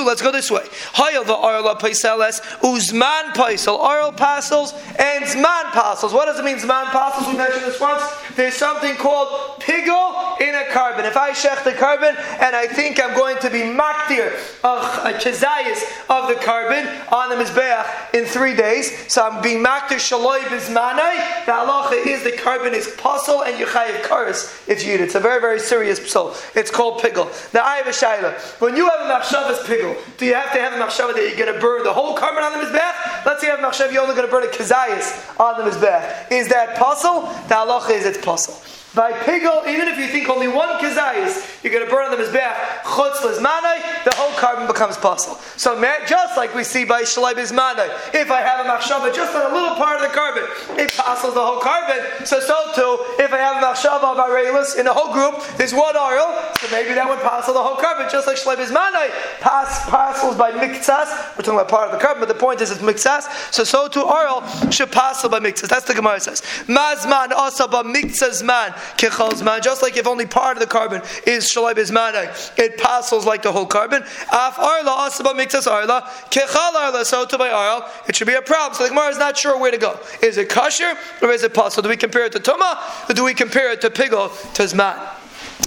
[0.05, 0.63] Let's go this way.
[0.95, 6.13] Hayel Arla Paiseles, Uzman Paisel, Aral passels, and Zman passels.
[6.13, 7.27] What does it mean Zman passels?
[7.29, 8.03] We mentioned this once.
[8.37, 11.05] There's something called pigel in a carbon.
[11.05, 15.83] If I shech the carbon and I think I'm going to be maktir, a chazayis
[16.11, 21.47] of the carbon on the Mizbeach in three days, so I'm being maktir shaloi bizmanai,
[21.55, 25.05] halacha is the carbon is puzzle and you chayiv karis if you eat it.
[25.05, 26.35] It's a very, very serious psul.
[26.57, 27.27] It's called pigel.
[27.53, 28.33] Now I have a shaila.
[28.61, 31.39] When you have a machshavas pigel, do you have to have a machshava that you're
[31.39, 33.27] going to burn the whole carbon on the mizbech?
[33.27, 35.71] Let's say you have a machshava you're only going to burn a kazayas on the
[35.71, 36.33] mizbech.
[36.33, 37.23] Is that puzzle?
[37.49, 38.55] The halacha is it's puzzle.
[38.95, 42.31] By pigel, even if you think only one kazayis, you're going to burn them as
[42.31, 42.55] bach,
[42.85, 45.37] chutz manai, the whole carbon becomes possible.
[45.57, 45.75] So
[46.07, 49.55] just like we see by shalai manai, if I have a machshava just on a
[49.55, 50.45] little part of the carbon,
[50.79, 52.05] it passes the whole carbon.
[52.25, 55.75] So so too, if I have a machshava of arelis in the whole group, there's
[55.75, 59.91] one oil, so maybe that would pass the whole carbon, just like shalai manai pass
[59.91, 61.11] passes by miktsas.
[61.37, 63.27] We're talking about part of the carbon, but the point is it's miktsas.
[63.53, 65.69] So so too oil should pass by miktsas.
[65.69, 66.43] That's the Gemara says.
[66.69, 69.63] Mazman asaba miktsas man zman.
[69.63, 73.53] Just like if only part of the carbon is shalai bizmanai, it passes like the
[73.53, 74.03] whole carbon.
[74.33, 77.05] Af arla asaba mixas arla kechal arla.
[77.05, 78.75] So to by arla, it should be a problem.
[78.75, 79.99] So the Gemara is not sure where to go.
[80.23, 81.83] Is it kosher or is it possible?
[81.83, 84.99] Do we compare it to tuma or do we compare it to pigol to zman?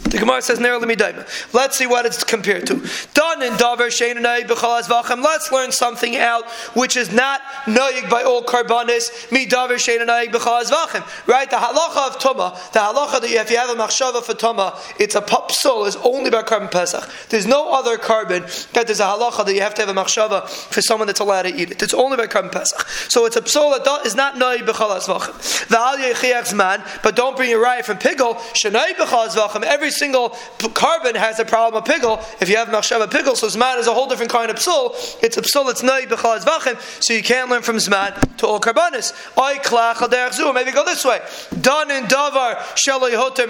[0.09, 0.59] The Gemara says,
[1.53, 2.75] Let's see what it's compared to.
[3.13, 5.21] Done in Davar.
[5.21, 9.31] Let's learn something out which is not noyig by all karbanis.
[9.31, 11.27] Mi Davar.
[11.27, 11.49] Right?
[11.49, 14.79] The halacha of Tuma, the halacha that you, if you have a machshava for Tuma,
[14.97, 17.09] it's a popsul is only by carbon Pesach.
[17.29, 18.43] There's no other carbon
[18.73, 21.43] that there's a halacha that you have to have a machshava for someone that's allowed
[21.43, 21.81] to eat it.
[21.81, 22.87] It's only by carbon Pesach.
[23.09, 25.37] So it's a psul that is not noyig b'chalas v'achem.
[27.03, 28.35] But don't bring your riot from pigol.
[28.53, 29.63] Shenay b'chalas v'achem.
[29.63, 30.29] Every single
[30.73, 32.23] carbon has a problem of pigel.
[32.41, 34.93] If you have machshava pigel, so zman is a whole different kind of psul.
[35.23, 38.59] It's a psul that's nay b'chal vachim, so you can't learn from zman to all
[38.59, 39.13] karbanis.
[39.37, 41.19] Oy al Maybe go this way.
[41.61, 43.47] Done in davar shaloi hoter.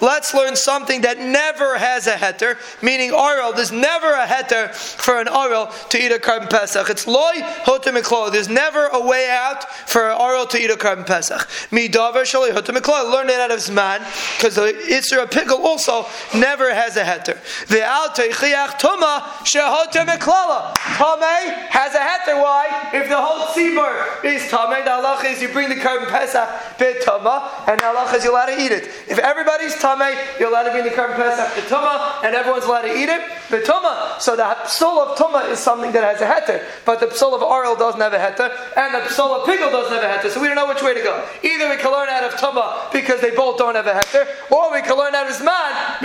[0.00, 3.52] Let's learn something that never has a heter, meaning oral.
[3.52, 6.90] There's never a heter for an oral to eat a carbon pesach.
[6.90, 7.34] It's loy
[7.64, 8.32] hoter miklalei.
[8.32, 11.48] There's never a way out for an oral to eat a carbon pesach.
[11.70, 13.12] Mi davar miklalei.
[13.12, 13.98] Learn it out of zman
[14.36, 17.36] because the itzur a pigel also never has a heter.
[17.66, 20.74] The Alte chiach tuma shehoter meklala.
[20.74, 22.42] Tame has a heter.
[22.42, 22.90] Why?
[22.92, 27.02] If the whole tzibur is tame, the halach is you bring the carbon pesach bit
[27.02, 28.88] tuma, and the halach is you're allowed to eat it.
[29.08, 32.82] If everybody's tame, you're allowed to bring the carbon pesach bit tuma, and everyone's allowed
[32.82, 34.20] to eat it bit tuma.
[34.20, 37.42] So the psul of tuma is something that has a heter, but the psul of
[37.42, 40.30] oil doesn't have a heter, and the psul of pickle doesn't have a heter.
[40.30, 41.26] So we don't know which way to go.
[41.42, 44.72] Either we can learn out of tuma because they both don't have a heter, or
[44.72, 46.02] we can learn out of zman,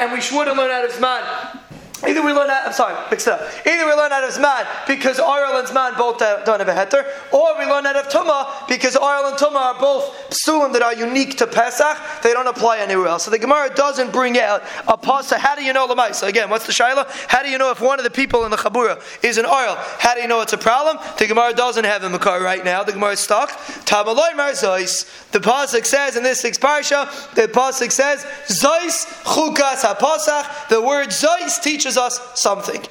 [0.00, 1.62] and we shouldn't learn out of zman
[2.06, 3.40] Either we learn out, I'm sorry, mixed up.
[3.66, 7.04] Either we learn out of Zman because Oral and Zman both don't have a heter,
[7.32, 10.94] or we learn out of Tumah because Oral and Tumah are both psulim that are
[10.94, 11.98] unique to Pesach.
[12.22, 13.24] They don't apply anywhere else.
[13.24, 15.38] So the Gemara doesn't bring out a pasa.
[15.38, 16.28] How do you know Lamaisa?
[16.28, 17.06] Again, what's the Shaila?
[17.28, 19.74] How do you know if one of the people in the Chabura is an oil?
[19.98, 20.98] How do you know it's a problem?
[21.18, 22.84] The Gemara doesn't have a Makar right now.
[22.84, 23.50] The Gemara is stuck.
[23.86, 25.30] Tamaloi Marzois.
[25.32, 30.68] The Pasuk says in this sixth parsha, the Pasuk says, Zois Chukas HaPasach.
[30.68, 32.84] The word Zois teaches teaches us something.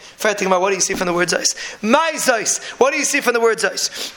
[0.48, 1.56] About what do you see from the word zeis?
[1.84, 2.62] My zeis.
[2.80, 4.14] What do you see from the word zeis?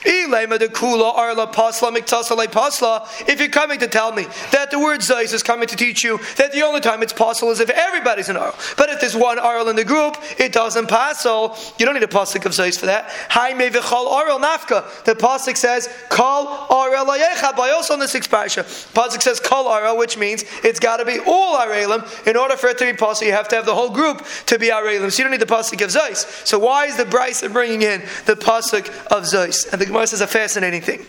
[3.29, 6.19] If you're coming to tell me that the word zeis is coming to teach you
[6.37, 8.55] that the only time it's possible is if everybody's an arl.
[8.77, 11.25] But if there's one arl in the group, it doesn't pass.
[11.25, 13.11] You don't need a pasuk of zeis for that.
[13.31, 14.39] Arl.
[14.39, 17.57] The pasuk says arel layechad.
[17.57, 21.05] By also in the sixth parasha, pasuk says kol arel, which means it's got to
[21.05, 22.27] be all arelim.
[22.27, 24.59] In order for it to be possible, you have to have the whole group to
[24.59, 26.47] be So you don't need the pasuk of Zeis.
[26.47, 29.71] So why is the Brisa bringing in the pasuk of Zeis?
[29.73, 31.07] And the Gemara says a fascinating thing.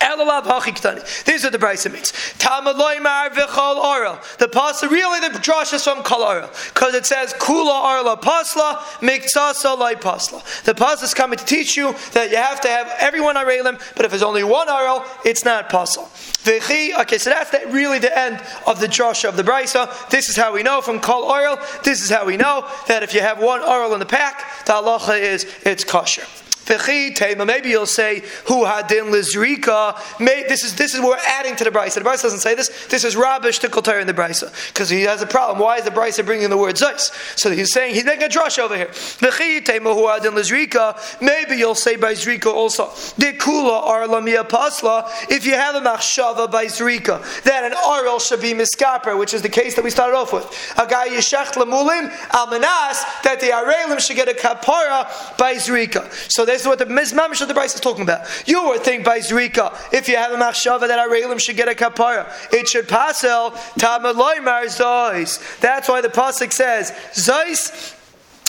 [0.00, 2.12] These are the Brisa means.
[4.40, 8.78] The pasuk really the drush is from kol oral because it says kula arla pasla
[9.00, 10.42] miktsasa lai pasla.
[10.64, 14.04] The pasuk is coming to teach you that you have to have everyone arelim, but
[14.04, 16.08] if there's only one oral, it's not pasal.
[17.00, 20.08] Okay, so that's really the end of the drush of the Brisa.
[20.08, 21.58] This is how we know from kol oral.
[21.84, 24.72] This is how we know that if you have one oral in the pack, the
[24.72, 26.24] halacha is it's kosher.
[26.70, 29.98] Maybe you'll say, Hu hadin lizrika.
[30.48, 31.94] This is this is we're adding to the brisa.
[31.94, 32.86] The brisa doesn't say this.
[32.86, 35.58] This is rubbish to in the brisa because he has a problem.
[35.58, 37.10] Why is the brisa bringing the word zeis?
[37.38, 38.90] So he's saying he's making a drush over here.
[41.20, 42.86] Maybe you'll say by zrika also.
[42.86, 45.08] Dekula arlamia pasla.
[45.30, 49.42] If you have a machshava by zrika, that an oral should be miskaper, which is
[49.42, 50.44] the case that we started off with.
[50.78, 56.10] A guy yeshach lamulim almanas that the arelim should get a kapara by zrika.
[56.30, 58.26] So there's is what the Mizmamish of the Brisa is talking about.
[58.46, 61.74] You would think by Zrika, if you have a machshava that Arelim should get a
[61.74, 65.60] kapara, it should pasel tamaloimar zois.
[65.60, 67.96] That's why the pasuk says zois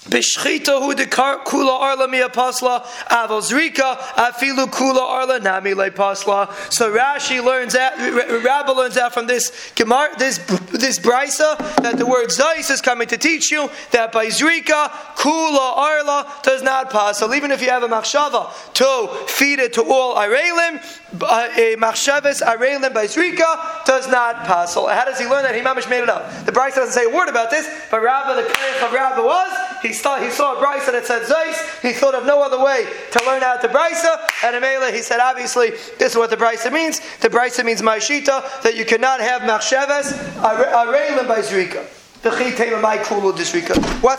[0.10, 6.52] Bishchita hu de kula arla mi apasla avos rika afilu kula arla nami pasla.
[6.74, 8.00] So Rashi learns that
[8.44, 10.40] Rabbi learns out from this Gemara, this
[10.72, 15.78] this brisa that the word zayis is coming to teach you that by zrika kula
[15.78, 17.20] arla does not pass.
[17.20, 20.82] So even if you have a machshava to feed it to all arelim,
[21.14, 24.74] a machshavas arelim by zrika does not pass.
[24.74, 25.54] How does he learn that?
[25.54, 26.28] He mamish made it up.
[26.48, 29.82] The brisa doesn't say a word about this, but Rabbi the Kohen of Rabbi was
[29.84, 31.82] he he saw, he saw a brisa that said Zeis.
[31.82, 34.21] He thought of no other way to learn out the brisa.
[34.41, 37.01] And Amela, he said, obviously, this is what the brisa means.
[37.17, 41.86] The brisa means Maishita, that you cannot have Machsheves, Arelim by Zrika.
[42.21, 42.38] What's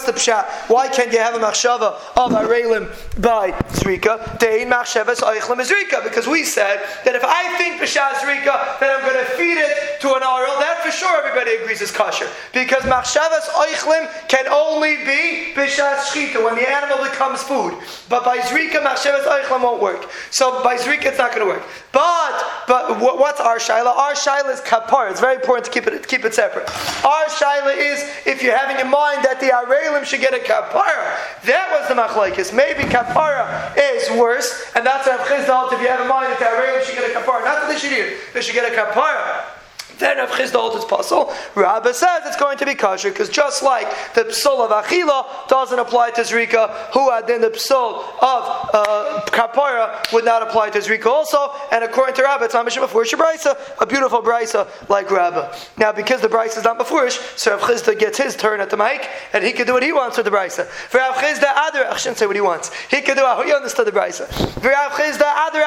[0.06, 0.44] the pshat?
[0.68, 2.90] Why can't you have a machshava of arelim
[3.22, 4.18] by zrika?
[4.66, 6.02] Machshavas zrika.
[6.02, 10.00] Because we said that if I think b'shas zrika, then I'm going to feed it
[10.00, 10.58] to an aril.
[10.58, 12.26] That for sure everybody agrees is kosher.
[12.52, 17.78] Because machshavas oichlim can only be b'shas shchita when the animal becomes food.
[18.08, 20.10] But by zrika, machshavas oichlim won't work.
[20.32, 21.62] So by zrika, it's not going to work.
[21.92, 23.94] But but what's our shaila?
[23.96, 25.08] Our shaila is kapar.
[25.08, 26.68] It's very important to keep it keep it separate.
[27.04, 30.40] Our shaila is is if you're having in mind that the Arelim should get a
[30.40, 31.20] kapara.
[31.44, 32.54] That was the machlaikis.
[32.54, 36.48] Maybe kapara is worse, and that's Rav Chizdal if you have in mind that the
[36.48, 37.44] Arelim should get a kapara.
[37.44, 39.51] Not that they should eat they should get a kapara.
[40.02, 41.32] Then Rav Chisda holds it's possible.
[41.54, 45.78] Rabbi says it's going to be kosher because just like the psul of achila doesn't
[45.78, 48.42] apply to zrika, who had then the psul of
[48.74, 51.52] uh, kapara would not apply to zrika also.
[51.70, 55.56] And according to Rabbi, it's not before brisa, a beautiful brisa like Rabbi.
[55.78, 58.76] Now, because the brisa is not before, so Rav Chisda gets his turn at the
[58.76, 60.66] mic, and he can do what he wants with the brisa.
[60.66, 62.72] For Rav Chisda, other I shouldn't say what he wants.
[62.90, 64.26] He can do how he understood the brisa.
[64.60, 65.60] For Rav Chisda, other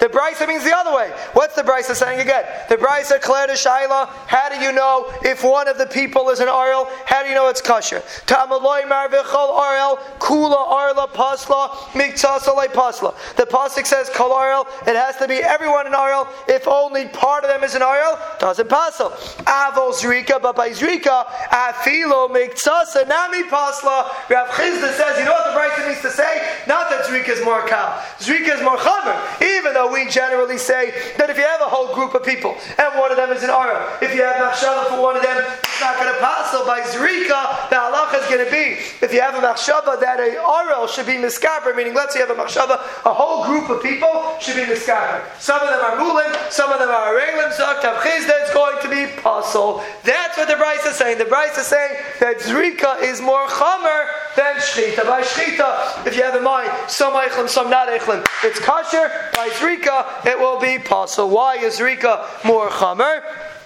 [0.00, 1.10] The brisa means the other way.
[1.32, 2.44] What's the brisa saying again?
[2.68, 6.30] The brisa Brisa Claire de Shaila, how do you know if one of the people
[6.30, 6.88] is an oil?
[7.04, 8.00] How do you know it's kosher?
[8.26, 13.14] Tamaloi marvichol oil, kula arla pasla, miktasalai pasla.
[13.36, 16.28] The pasuk says kol oil, it has to be everyone in oil.
[16.48, 19.10] If only part of them is an oil, doesn't pasel.
[19.44, 24.08] Avol zrika, but by zrika, afilo miktasa nami pasla.
[24.30, 26.56] Rav Chizda says, you know what the Brisa needs to say?
[26.68, 27.98] Not that zrika is more kal.
[28.18, 29.42] Zrika is more chamer.
[29.58, 32.56] Even though we generally say that if you have a whole group of people
[32.90, 33.98] and one of them is an Ara.
[34.02, 36.22] If you have Machshava for one of them, it's not going to.
[36.52, 40.20] So by Zrika, the halacha is going to be if you have a machshava that
[40.20, 43.70] a oral should be miskaber, meaning let's say you have a machshava, a whole group
[43.70, 45.24] of people should be miskaber.
[45.40, 48.88] Some of them are mulim, some of them are arelim, zaktav chizda, it's going to
[48.90, 49.82] be puzzle.
[50.04, 51.16] That's what the Brisa is saying.
[51.16, 54.06] The Brisa is saying that zrika is more chamer
[54.36, 55.06] than shchita.
[55.06, 59.10] By shchita, if you have in mind, some eichlim, some not eichlim, it's kosher.
[59.32, 61.30] By zrika, it will be puzzle.
[61.30, 63.22] Why is zrika more chamer?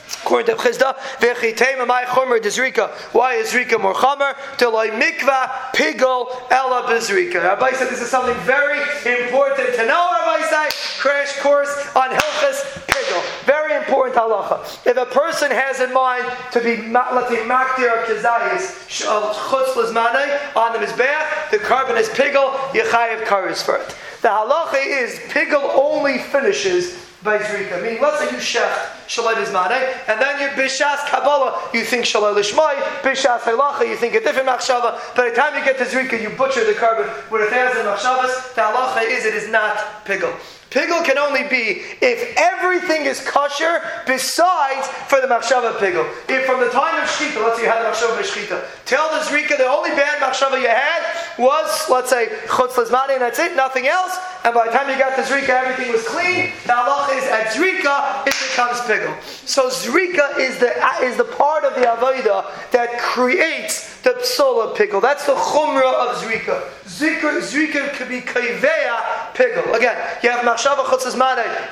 [0.07, 2.91] According to Chizda, v'chitema my chomer dezrika.
[3.13, 4.37] Why is Rika more chomer?
[4.57, 7.43] Delay mikva pigol ela bezrika.
[7.43, 8.79] Rabbi said this is something very
[9.21, 10.11] important to know.
[10.13, 13.45] Rabbi said crash course on Hilchas pigol.
[13.47, 14.87] Very important halacha.
[14.87, 20.57] If a person has in mind to be let's say makdir kizayis uh, chutz lizmanei
[20.57, 22.53] on the mizbeach, the korban is pigol.
[22.71, 23.95] Yechayev karis for it.
[24.23, 27.83] The halacha is pigol only finishes by Zrika.
[27.83, 28.73] Meaning, let's say you shech
[29.09, 34.15] Shalai Bizmane, and then you Bishas Kabbalah, you think Shalai Lishmai, Bishas Halacha, you think
[34.15, 34.99] a different Machshava.
[35.17, 38.55] By the time you get to Zrika, you butcher the korban with a thousand Machshavas.
[38.55, 40.35] The halacha is it is not Pigel.
[40.71, 46.05] Pigel can only be if everything is kosher besides for the machshava pigel.
[46.29, 49.21] If from the time of shchita, let's say you had the machshava shchita, till the
[49.25, 53.87] zrika, the only bad machshava you had was, let's say, chutz and that's it, nothing
[53.87, 54.19] else.
[54.47, 56.53] And by the time you got to zrika, everything was clean.
[56.67, 59.21] The halach is at zrika, it becomes pigel.
[59.45, 60.71] So zrika is the
[61.03, 65.03] is the part of the avodah that creates the psola pigul.
[65.03, 66.63] That's the chumrah of zrika.
[66.85, 69.75] Zrika, zrika could be kaiveya pigul.
[69.75, 71.15] Again, you have machshava chutzes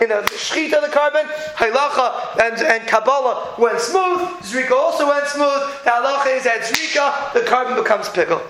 [0.02, 4.18] in the shchita of the korban, halacha and, and kabbalah went smooth.
[4.42, 5.62] Zrika also went smooth.
[5.84, 8.42] The halacha is at zrika, the korban becomes pigul.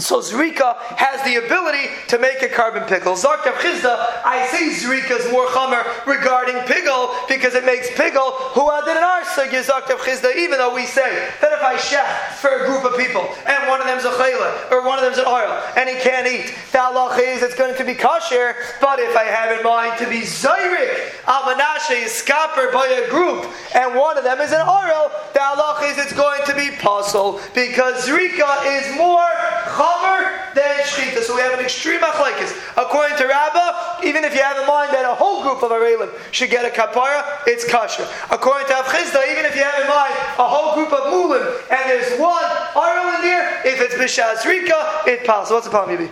[0.00, 3.18] So Zrika has the ability to make a korban pigul.
[3.18, 8.70] Zartav Chizda, I say Zrika is more chamer regarding pigul because it makes pigul who
[8.86, 12.66] did an arsag Zartav Chizda, even though we say that if I chef for a
[12.66, 15.50] group of people and one of them's a chayla or one of them's an oil
[15.76, 19.24] and he can't eat, the halach is it's going to be kosher, but if I
[19.24, 24.22] have in mind to be Zayrik, Almanashe is scuppered by a group and one of
[24.22, 28.96] them is an oil, the halach is it's going to be pasul because Zrika is
[28.96, 29.26] more
[29.66, 31.22] chamer chomer than shchita.
[31.22, 32.52] So we have an extreme machlekes.
[32.76, 36.10] According to Rabbah, even if you have in mind that a whole group of arelim
[36.32, 38.06] should get a kapara, it's kosher.
[38.30, 41.44] According to Rav Chizda, even if you have in mind a whole group of mulim
[41.70, 45.52] and there's one aril in there, if it's b'shaz rika, it passes.
[45.52, 46.10] What's the problem, Yibi?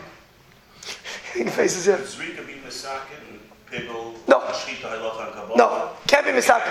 [1.51, 1.87] faces
[2.67, 3.39] misakin,
[3.71, 4.43] pigel, no.
[5.57, 6.63] No, can't be misak.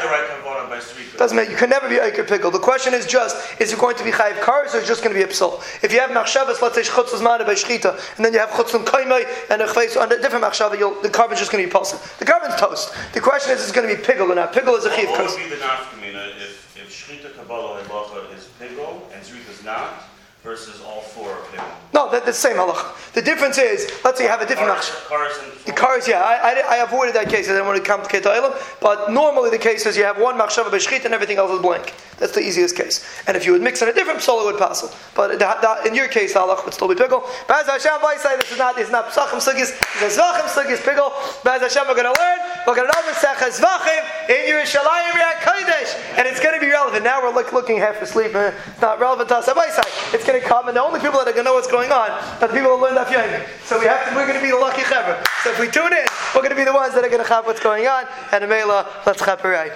[1.18, 1.50] Doesn't matter.
[1.50, 2.52] You can never be Iker pigul.
[2.52, 5.04] The question is just: Is it going to be chayiv cars or is it just
[5.04, 5.62] going to be a psul?
[5.84, 8.84] If you have machshavas, let's say chutzos mana by shchita, and then you have chutzon
[8.84, 12.00] kaimei and a chveis on a different machshava, the korban's just going to be pulsing.
[12.20, 12.94] The korban's toast.
[13.14, 14.54] The question is: Is it going to be pigul or not?
[14.54, 15.32] Pigul is a chayiv cars.
[15.32, 20.15] What would be the nafkamina if if shchita kabbalah is pigul and zrika is not?
[20.46, 21.66] Versus all four of them?
[21.92, 23.14] No, they're the same halacha.
[23.14, 25.34] The difference is, let's say you have a different cars, cars
[25.66, 27.50] The cars, yeah, I, I, I, avoided that case.
[27.50, 30.38] I didn't want to complicate the item, but normally the case is you have one
[30.38, 31.96] machshava b'shchit and everything else is blank.
[32.20, 33.04] That's the easiest case.
[33.26, 34.86] And if you would mix in a different psola, it would pass.
[35.16, 37.26] But the, the, in your case, the halach would still be pigul.
[37.48, 39.74] Baz Hashem, by say this is not, it's not psachim sugis,
[40.06, 41.10] it's zvachim sugis pigul.
[41.44, 46.18] Baz Hashem, we're going to learn, we're going to know Mesech zvachim in Yerushalayim Kodesh.
[46.18, 47.04] And it's going to be relevant.
[47.04, 48.34] Now we're look, looking half asleep.
[48.36, 48.52] Eh?
[48.72, 49.48] It's not relevant to us.
[49.48, 51.92] It's going to come, and the only people that are going to know what's going
[51.92, 53.46] on are the people who learn that Yomi.
[53.66, 55.24] So we have to, we're going to be the lucky chaver.
[55.44, 57.30] So if we tune in, we're going to be the ones that are going to
[57.30, 58.06] have what's going on.
[58.32, 59.72] And Amela, let's chaper right.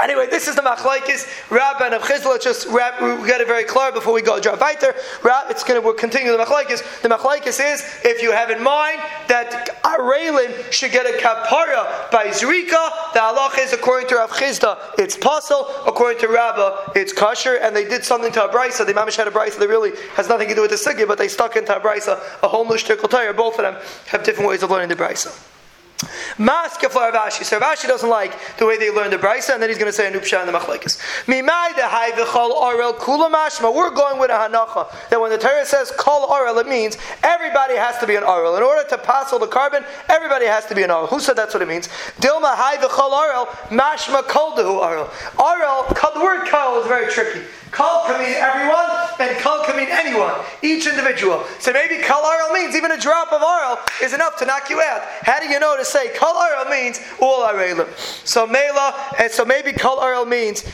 [0.00, 2.42] Anyway, this is the machlaikis Rab and Chizla.
[2.42, 4.94] Just Rab, we get it very clear before we go drive weiter.
[5.22, 7.02] Rab, it's going to we'll continue the machlaikis.
[7.02, 12.26] The machlaikis is if you have in mind that Arelin should get a kapara by
[12.26, 15.68] Zrika, the halach is according to Rav Chizda, it's possible.
[15.86, 17.56] According to Rabba, it's kosher.
[17.56, 18.84] And they did something to a brisa.
[18.84, 21.18] The mamish had a brisa that really has nothing to do with the sugya, but
[21.18, 23.32] they stuck into a brisa a whole mushtikal tire.
[23.32, 23.76] Both of them
[24.08, 25.32] have different ways of learning the brisa.
[26.38, 27.44] Maska for Rav Ashi.
[27.44, 29.90] So Rav Ashi doesn't like the way they learn the Brisa, and then he's going
[29.90, 30.98] to say a Nupsha in the Machlekes.
[31.24, 33.74] Mimai the Hayvichol Orel Kula Mashma.
[33.74, 37.76] We're going with a Hanacha that when the Torah says Kol Orel, it means everybody
[37.76, 38.56] has to be an Orel.
[38.56, 41.08] In order to pass all the korban, everybody has to be an Orel.
[41.08, 41.88] Who said that's what it means?
[42.20, 45.08] Dilma Hayvichol Orel Mashma Kol Dehu Orel.
[45.38, 47.40] Orel, the word Kol is very tricky.
[47.76, 48.88] Kol can mean everyone,
[49.20, 51.44] and kol can mean anyone, each individual.
[51.58, 52.22] So maybe kol
[52.54, 55.02] means even a drop of oil is enough to knock you out.
[55.22, 57.88] How do you know to say kol oil means all arelim?
[58.26, 60.64] So mela, and so maybe kol means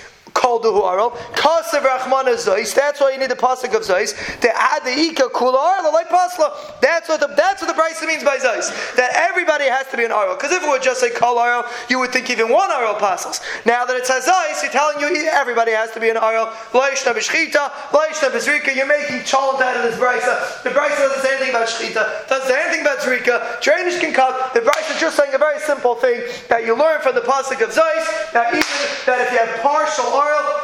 [0.62, 1.12] the Huarel.
[1.32, 2.74] Kasav Rachmana Zois.
[2.74, 4.14] That's why you need the pasuk of Zois.
[4.40, 6.80] The Ika Kula the like Pasla.
[6.80, 8.70] That's what the that's what the Brisa means by Zois.
[8.96, 10.36] That everybody has to be an Arel.
[10.36, 13.40] Because if it were just say Kol Arel, you would think even one Arel passes.
[13.64, 16.50] Now that it says Zois, you're telling you everybody has to be an Arel.
[16.72, 18.74] Loishna B'Shchita, Loishna B'Zrika.
[18.74, 20.62] You're making chalent out of this Brisa.
[20.62, 22.28] The Brisa doesn't say anything about Shchita.
[22.28, 23.60] Doesn't say anything about Zrika.
[23.60, 24.34] Drainage can come.
[24.54, 27.62] The Brisa is just saying a very simple thing that you learn from the pasuk
[27.62, 28.32] of Zois.
[28.32, 28.62] That even
[29.06, 30.06] that if you have partial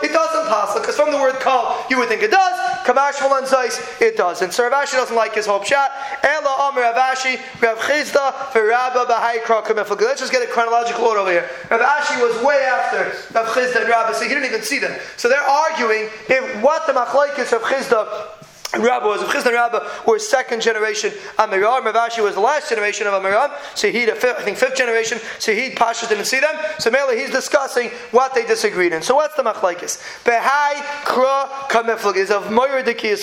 [0.03, 2.59] it doesn't pass because from the word kal, you would think it does.
[2.87, 4.53] Kamashmal and Zeis, it doesn't.
[4.53, 5.91] So Rav Ashi doesn't like his hope shot.
[6.23, 11.21] Ela Amr Rav Ashi, Rav Chizda, Rabba Bahai Krakam Let's just get a chronological order
[11.21, 11.51] over here.
[11.71, 13.05] Rav Ashi was way after
[13.35, 14.99] Rav Chizda and Rabba, so he didn't even see them.
[15.17, 18.38] So they're arguing if what the machlaikis of Chizda
[18.75, 21.91] Rabba was Chizna and Rabba were second generation Amoraim.
[21.91, 23.51] Ravashi was the last generation of Amoraim.
[23.75, 25.19] So he, I think, fifth generation.
[25.39, 26.55] So he Pasha didn't see them.
[26.79, 29.03] So Mele, he's discussing what they disagreed in.
[29.03, 30.03] So what's the machlaikis?
[30.25, 33.17] Behai kra kamiflag is of Moyer Diki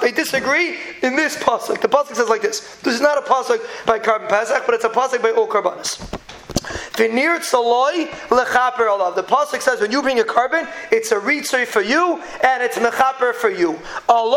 [0.00, 1.80] they disagree in this pasuk.
[1.80, 2.76] The pasuk says like this.
[2.76, 5.98] This is not a pasuk by Karban Pesach, but it's a pasuk by all Karbanis.
[6.96, 7.08] The
[9.26, 13.34] pasuk says when you bring a korban, it's a ritzoi for you and it's mechaper
[13.34, 13.78] for you.
[14.08, 14.28] Al.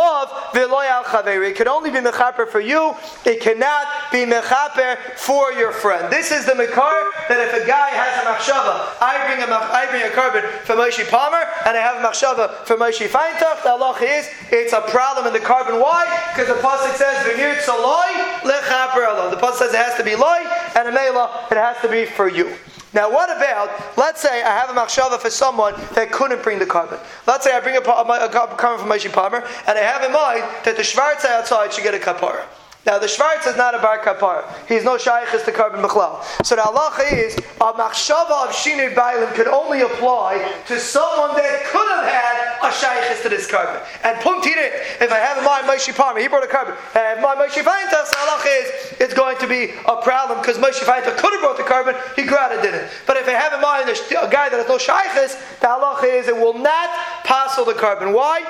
[0.53, 2.95] It can only be mechaper for you.
[3.25, 6.11] It cannot be mechaper for your friend.
[6.11, 9.87] This is the mekar that if a guy has a machshava, I bring a I
[9.89, 13.63] bring a korban for Moshe Palmer and I have a machshava for Moshe Feintach.
[13.63, 15.79] The Allah is it's a problem in the korban.
[15.81, 16.05] Why?
[16.33, 19.31] Because the pasuk says vinir tzaloi lechaper.
[19.31, 22.05] The pasuk says it has to be loy and a mela it has to be
[22.05, 22.55] for you.
[22.93, 26.65] Now, what about, let's say I have a machshava for someone that couldn't bring the
[26.65, 26.99] korban.
[27.25, 30.11] Let's say I bring a, a, a korban from Moshe Palmer, and I have in
[30.11, 32.45] mind that the Schwarze outside should get a kapara.
[32.83, 34.43] Now the Schwarz is not a bar kapar.
[34.67, 36.23] He's no shaykhis to korban b'chlal.
[36.43, 41.63] So the halacha is a machshava of shinei bailim could only apply to someone that
[41.69, 43.85] could have had a shaykhis to this korban.
[44.03, 46.75] And puntirin, if I have in mind Moshe Parma, he brought a korban.
[46.95, 50.01] And I have in mind Moshe Feintas, the halacha is it's going to be a
[50.01, 52.89] problem because Moshe Feintas could have brought the korban, he grada didn't.
[53.05, 56.27] But if I have in mind a guy that has no shaykhis, the halacha is
[56.27, 56.89] it will not
[57.25, 58.11] pass the korban.
[58.11, 58.41] Why?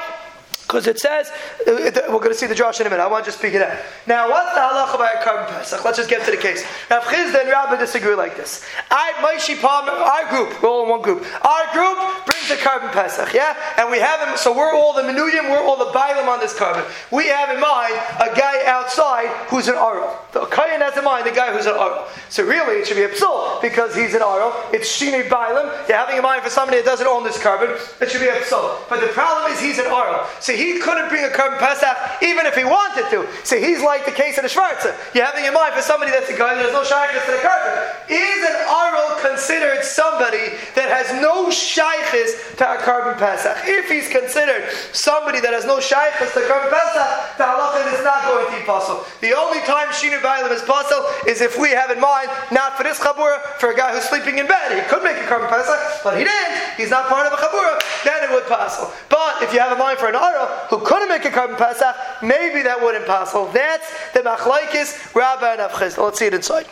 [0.71, 1.29] Because it says,
[1.67, 3.03] uh, we're going to see the Josh in a minute.
[3.03, 3.77] I want to just speak it out.
[4.07, 5.83] Now, what's the halacha about korban pesach?
[5.83, 6.63] Let's just get to the case.
[6.89, 8.63] Now, Chizda and Rabbi disagree like this.
[8.89, 11.25] I, Moshe Palmer, our group, we're all in one group.
[11.43, 13.55] Our group brings the korban pesach, yeah?
[13.77, 16.53] And we have him, so we're all the menuyim, we're all the bailim on this
[16.53, 16.85] korban.
[17.11, 20.17] We have in mind a guy outside who's an aral.
[20.33, 22.07] The Kayan has in mind the guy who's an aral.
[22.29, 24.53] So really, it should be a psul because he's an aral.
[24.73, 25.87] It's shini bailim.
[25.87, 28.41] You're having in mind for somebody that doesn't own this korban, it should be a
[28.41, 28.87] psul.
[28.89, 30.25] But the problem is he's an aral.
[30.39, 33.27] So he couldn't bring a korban pesach even if he wanted to.
[33.43, 34.95] So he's like the case of the Schwarzer.
[35.13, 37.73] You're having in mind for somebody that's a guy has no shaykhis to the korban.
[38.09, 43.57] Is an aral considered somebody that has no shaykhis to a korban pesach?
[43.65, 48.23] If he's considered somebody that has no shaykhis to korban pesach, the halacha is not
[48.25, 49.05] going to be possible.
[49.21, 52.83] The only time shinu bailim is possible is if we have in mind not for
[52.83, 54.73] this chabura, for a guy who's sleeping in bed.
[54.73, 56.77] He could make a korban pesach, but he didn't.
[56.77, 57.81] He's not part of a chabura.
[58.03, 58.91] Then it would possible.
[59.09, 61.95] But if you have in mind for an aral who couldn't make a korban pesach,
[62.21, 63.47] maybe that wouldn't possible.
[63.51, 65.97] That's the machlaikis Rabba and Avchiz.
[66.01, 66.67] Let's see it inside.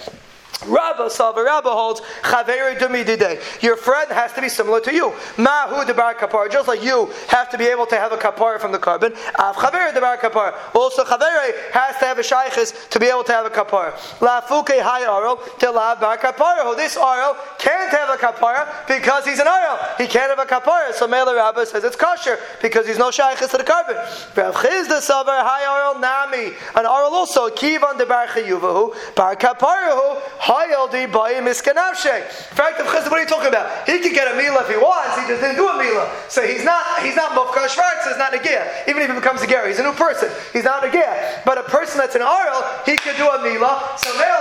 [0.65, 3.39] Rabba Salva Rabba holds Chaveri Dumi Dide.
[3.61, 5.13] Your friend has to be similar to you.
[5.37, 6.51] Mahu de Bar Kapar.
[6.51, 9.15] Just like you have to be able to have a kapar from the korban.
[9.39, 10.53] Av Chaveri de Bar Kapar.
[10.75, 13.93] Also Chaveri has to have a shaykhis to be able to have a kapar.
[14.21, 16.75] La Fuke Hai Arel to La Bar Kapar.
[16.75, 19.97] This Arel can't have a kapar because he's an Arel.
[19.97, 20.91] He can't have a kapar.
[20.93, 23.95] So Mela Rabba says it's kosher because he's no shaykhis to the korban.
[24.35, 26.47] Rav Chizda Salva Hai Arel Nami.
[26.75, 29.15] An Arel also Kivan de Bar Chayuvahu.
[29.15, 30.19] Bar Kaparahu.
[30.39, 31.47] Hayaldi bayim.
[31.47, 33.87] In fact, of Chizda, what are you talking about?
[33.87, 35.19] He could get a mila if he wants.
[35.19, 38.07] He just didn't do a mila, so he's not he's not mufkar shvartz.
[38.07, 38.87] He's not negia.
[38.87, 40.29] Even if he becomes a ger, he's a new person.
[40.53, 41.41] He's not a ger.
[41.45, 43.95] But a person that's an aral, he could do a mila.
[43.97, 44.39] So male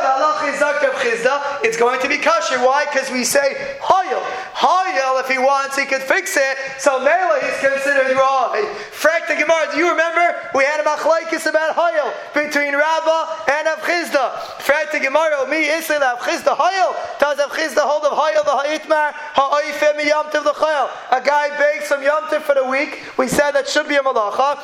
[0.98, 1.64] chizda.
[1.64, 2.58] It's going to be kosher.
[2.58, 2.84] Why?
[2.84, 4.22] Because we say hayal.
[4.58, 6.58] Hayal, if he wants, he could fix it.
[6.78, 8.66] So mela, is considered right.
[8.90, 9.70] Frak the Gemara.
[9.70, 14.34] Do you remember we had a machlaikis about hayal between Rabbah and Rav Chizda?
[14.58, 15.38] Frak the Gemara.
[15.38, 16.90] Oh, me is the Rav Chizda Hayel?
[17.20, 19.12] Does Rav Chizda hold of Hayel the Ha'itmar?
[19.14, 20.90] Ha'oifem Yom Tov the Chayel?
[21.12, 22.98] A guy bakes some Yom Tov for the week.
[23.16, 24.58] We said that should be a malacha.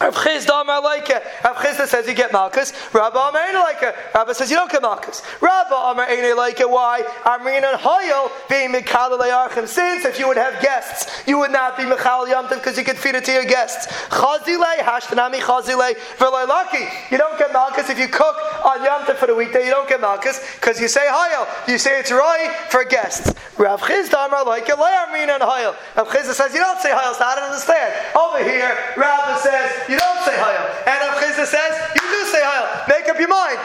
[0.00, 1.08] Rav Chizda Amar it.
[1.42, 2.92] Rav Chizda says you get Malkus.
[2.92, 3.94] Rabba Amar it.
[4.14, 5.22] Rabba says you don't get Malkus.
[5.40, 6.70] Rabba Amar it.
[6.70, 7.02] Why?
[7.24, 9.66] Amrin and Hoyel being Michal Archim.
[9.66, 12.98] Since if you would have guests, you would not be Michal Yamtiv because you could
[12.98, 13.86] feed it to your guests.
[14.08, 16.84] Chazile, Hashtanami Chazile, Lucky.
[17.10, 19.64] You don't get Malkus if you cook on Yamtiv for the weekday.
[19.64, 21.46] You don't get Malkus because you say Hoyel.
[21.68, 23.32] You say it's right for guests.
[23.58, 24.76] Rav Chizda Amar like it.
[24.76, 25.74] Amrin and Hoyel.
[25.96, 27.14] Rav Chizda says you don't say Hoyel.
[27.14, 27.94] So I don't understand.
[28.14, 30.66] Over here, Rabba says you don't say Hayel.
[30.86, 32.88] And Rav Chizda says, you do say Hayel.
[32.88, 33.58] Make up your mind.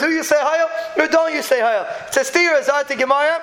[0.00, 0.68] Do you say Hayel
[0.98, 1.86] or don't you say Hayel?
[2.08, 2.60] It's a steer.
[2.62, 3.40] Zayt Gemara.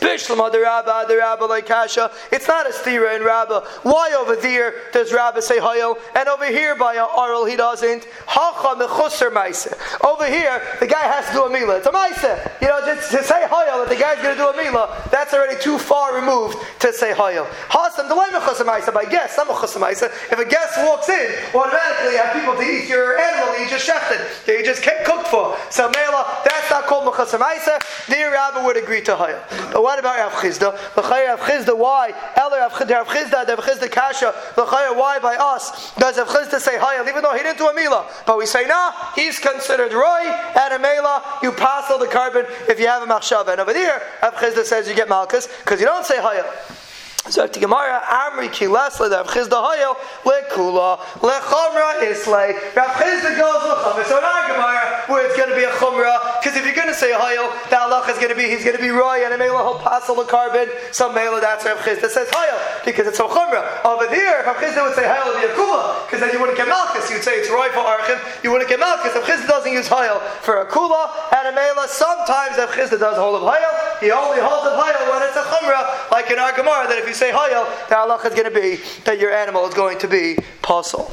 [0.00, 2.10] Bishlam like Kasha.
[2.30, 3.60] It's not a stira in Rabba.
[3.82, 8.06] Why over there does Rabba say Hayel, and over here by Arl he doesn't?
[8.26, 9.68] Hacha mechusser maise.
[10.04, 11.78] Over here, the guy has to do a mila.
[11.78, 12.22] It's a maise.
[12.60, 15.32] You know, just to say Hayel that the guy's going to do a mila, that's
[15.32, 17.46] already too far removed to say Hayel.
[17.68, 18.86] Hasam delay mechusser maise.
[18.92, 20.02] By guest, not mechusser maise.
[20.02, 23.68] If a guest walks in, automatically you have people to eat your animal that you
[23.68, 25.56] just shechted, that you just cooked for.
[25.70, 27.64] So mela, that's not called mechusser maise.
[28.08, 29.40] The Rabba would agree to Hayel.
[29.72, 30.74] But what about Rav Chizda?
[30.96, 32.12] L'chayr Rav Chizda, why?
[32.34, 34.34] Eller Rav Chizda, Rav Chizda Kasha.
[34.56, 37.72] L'chayr, why by us does Rav Chizda say Hayel, even though he didn't do a
[37.72, 38.04] Mila?
[38.26, 40.22] But we say, nah, he's considered Roy,
[40.60, 43.52] and a Mela, you pass all the korban if you have a Machshava.
[43.52, 46.85] And over there, Rav Chizda says you get Malkus, because you don't say Hayel.
[47.28, 52.54] So the Gemara, Amri ki lesle, Rav Chizda Hayel, lekula, lechomra islay.
[52.76, 54.04] Rav Chizda goes lechomra.
[54.06, 56.86] So in our Gemara, where it's going to be a chumra, because if you're going
[56.86, 59.34] to say Hayel, the halach is going to be, he's going to be roy, and
[59.34, 60.70] a mela, he'll pass all the korban.
[60.94, 63.82] Some mela, that's Rav Chizda says Hayel, because it's a chumra.
[63.82, 66.56] Over there, Rav Chizda would say Hayel would be a kula, because then you wouldn't
[66.56, 67.10] get Malkus.
[67.10, 69.18] You'd say it's roy for Archim, you wouldn't get Malkus.
[69.18, 73.18] Rav Chizda doesn't use Hayel for a kula, and a mela, sometimes Rav Chizda does
[73.18, 76.54] hold of Hayel, he only holds of Hayel when it's a chumra, like in our
[76.54, 79.66] Gemara, that if you say Hayel, the halach is going to be that your animal
[79.66, 81.04] is going to be pasul.